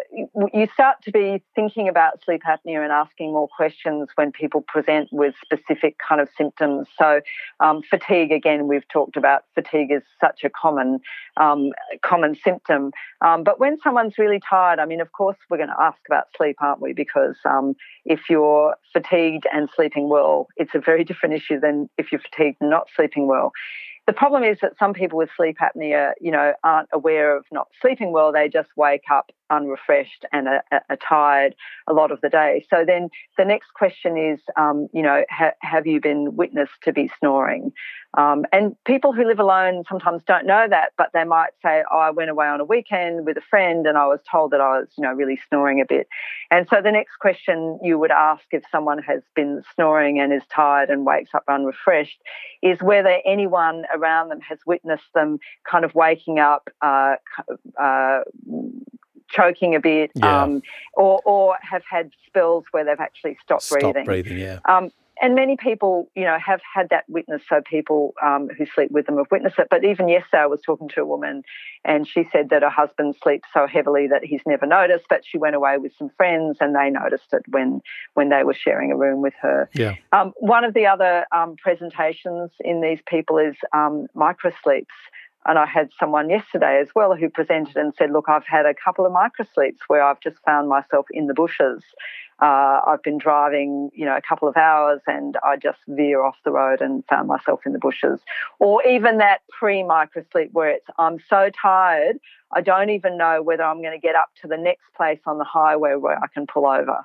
[0.55, 5.09] you start to be thinking about sleep apnea and asking more questions when people present
[5.13, 6.87] with specific kind of symptoms.
[6.99, 7.21] So,
[7.61, 11.01] um, fatigue again, we've talked about fatigue is such a common
[11.37, 12.93] um, common symptom.
[13.21, 16.27] Um, but when someone's really tired, I mean, of course, we're going to ask about
[16.37, 16.93] sleep, aren't we?
[16.93, 22.13] Because um, if you're fatigued and sleeping well, it's a very different issue than if
[22.13, 23.53] you're fatigued and not sleeping well.
[24.09, 27.69] The problem is that some people with sleep apnea, you know, aren't aware of not
[27.83, 28.33] sleeping well.
[28.33, 31.55] They just wake up unrefreshed and are, are tired
[31.89, 32.65] a lot of the day.
[32.71, 36.93] So then the next question is, um, you know, ha- have you been witnessed to
[36.93, 37.73] be snoring?
[38.17, 41.99] Um, and people who live alone sometimes don't know that, but they might say, oh,
[41.99, 44.79] I went away on a weekend with a friend and I was told that I
[44.79, 46.09] was, you know, really snoring a bit.
[46.51, 50.43] And so the next question you would ask if someone has been snoring and is
[50.51, 52.19] tired and wakes up unrefreshed
[52.63, 55.39] is whether anyone around them has witnessed them
[55.71, 57.17] kind of waking up uh,
[57.79, 58.21] uh,
[59.29, 60.43] choking a bit, yeah.
[60.43, 60.63] um,
[60.95, 64.05] or or have had spells where they've actually stopped, stopped breathing.
[64.05, 64.59] breathing yeah.
[64.65, 67.43] Um, and many people, you know, have had that witness.
[67.49, 69.69] So people um, who sleep with them have witnessed it.
[69.71, 71.43] But even yesterday, I was talking to a woman,
[71.85, 75.07] and she said that her husband sleeps so heavily that he's never noticed.
[75.09, 77.81] But she went away with some friends, and they noticed it when
[78.15, 79.69] when they were sharing a room with her.
[79.75, 79.97] Yeah.
[80.13, 84.87] Um, one of the other um, presentations in these people is um, microsleeps.
[85.49, 88.75] And I had someone yesterday as well who presented and said, Look, I've had a
[88.75, 91.83] couple of microsleeps where I've just found myself in the bushes.
[92.41, 96.37] Uh, I've been driving, you know, a couple of hours and I just veer off
[96.45, 98.21] the road and found myself in the bushes.
[98.61, 102.19] Or even that pre microsleep where it's, I'm so tired,
[102.53, 105.39] I don't even know whether I'm going to get up to the next place on
[105.39, 107.05] the highway where I can pull over.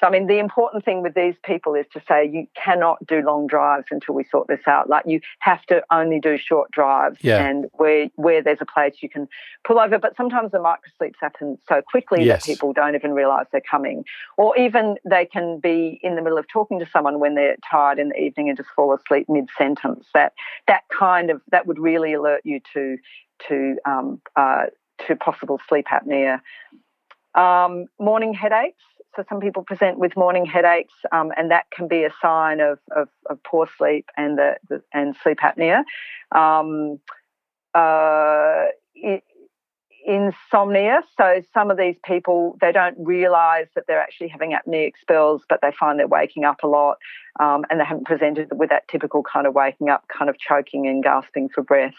[0.00, 3.22] So, I mean, the important thing with these people is to say you cannot do
[3.22, 4.88] long drives until we sort this out.
[4.88, 7.44] Like, you have to only do short drives, Yeah.
[7.46, 9.28] and where where there's a place you can
[9.64, 9.98] pull over.
[9.98, 12.44] But sometimes the microsleeps happen so quickly Yes.
[12.44, 14.04] that people don't even realise they're coming,
[14.36, 17.98] or even they can be in the middle of talking to someone when they're tired
[17.98, 20.06] in the evening and just fall asleep mid sentence.
[20.14, 20.32] That
[20.68, 22.98] that kind of that would really alert you to
[23.48, 24.66] to um, uh,
[25.06, 26.40] to possible sleep apnea.
[27.34, 28.82] Um, morning headaches.
[29.16, 32.78] So some people present with morning headaches, um, and that can be a sign of,
[32.94, 35.82] of, of poor sleep and the, the and sleep apnea.
[36.32, 37.00] Um,
[37.74, 38.66] uh,
[39.04, 39.22] i-
[40.06, 41.02] insomnia.
[41.18, 45.58] So some of these people they don't realise that they're actually having apneic spells, but
[45.60, 46.98] they find they're waking up a lot,
[47.40, 50.86] um, and they haven't presented with that typical kind of waking up, kind of choking
[50.86, 51.94] and gasping for breath.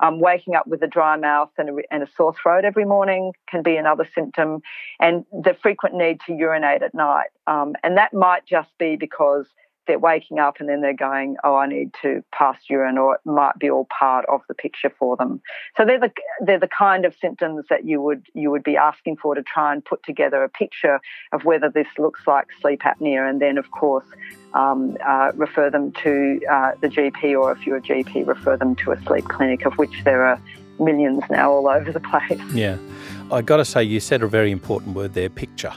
[0.00, 3.32] Um, waking up with a dry mouth and a, and a sore throat every morning
[3.48, 4.60] can be another symptom,
[4.98, 7.28] and the frequent need to urinate at night.
[7.46, 9.46] Um, and that might just be because
[9.86, 13.20] they're waking up and then they're going, oh, I need to pass urine, or it
[13.24, 15.40] might be all part of the picture for them.
[15.76, 19.16] So they're the they're the kind of symptoms that you would you would be asking
[19.16, 21.00] for to try and put together a picture
[21.32, 24.06] of whether this looks like sleep apnea, and then of course
[24.54, 28.76] um, uh, refer them to uh, the GP, or if you're a GP, refer them
[28.76, 30.40] to a sleep clinic, of which there are
[30.78, 32.40] millions now all over the place.
[32.52, 32.78] Yeah.
[33.32, 35.72] I got to say, you said a very important word there picture.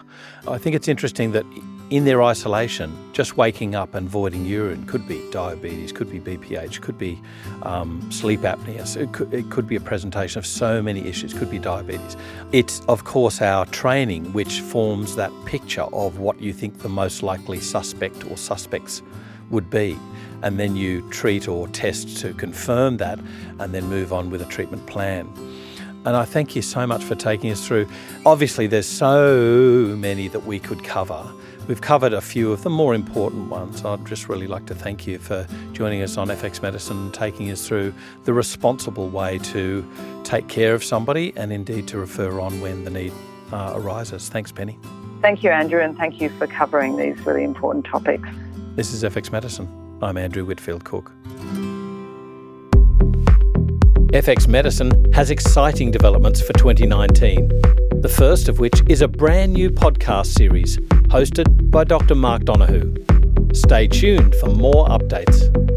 [0.47, 1.45] I think it's interesting that
[1.90, 6.82] in their isolation, just waking up and voiding urine could be diabetes, could be BPH,
[6.82, 7.22] could be
[7.62, 8.86] um, sleep apnea.
[8.86, 12.18] So it, could, it could be a presentation of so many issues, could be diabetes.
[12.52, 17.24] It's, of course, our training which forms that picture of what you think the most
[17.24, 19.02] likely suspect or suspects
[19.50, 19.98] would be.
[20.44, 23.18] And then you treat or test to confirm that
[23.60, 25.32] and then move on with a treatment plan.
[26.06, 27.88] And I thank you so much for taking us through.
[28.26, 31.26] Obviously, there's so many that we could cover.
[31.68, 33.84] We've covered a few of the more important ones.
[33.84, 37.51] I'd just really like to thank you for joining us on FX Medicine and taking
[37.51, 37.93] us through
[38.24, 39.86] the responsible way to
[40.24, 43.11] take care of somebody and indeed to refer on when the need
[43.51, 44.30] uh, arises.
[44.30, 44.80] Thanks, Penny.
[45.22, 48.30] Thank you, Andrew, and thank you for covering these really important topics.
[48.78, 49.68] This is FX Medicine.
[50.01, 51.11] I'm Andrew Whitfield Cook.
[54.13, 57.87] FX Medicine has exciting developments for 2019.
[58.00, 60.78] The first of which is a brand new podcast series
[61.10, 62.14] hosted by Dr.
[62.14, 62.93] Mark Donohoe.
[63.54, 65.76] Stay tuned for more updates.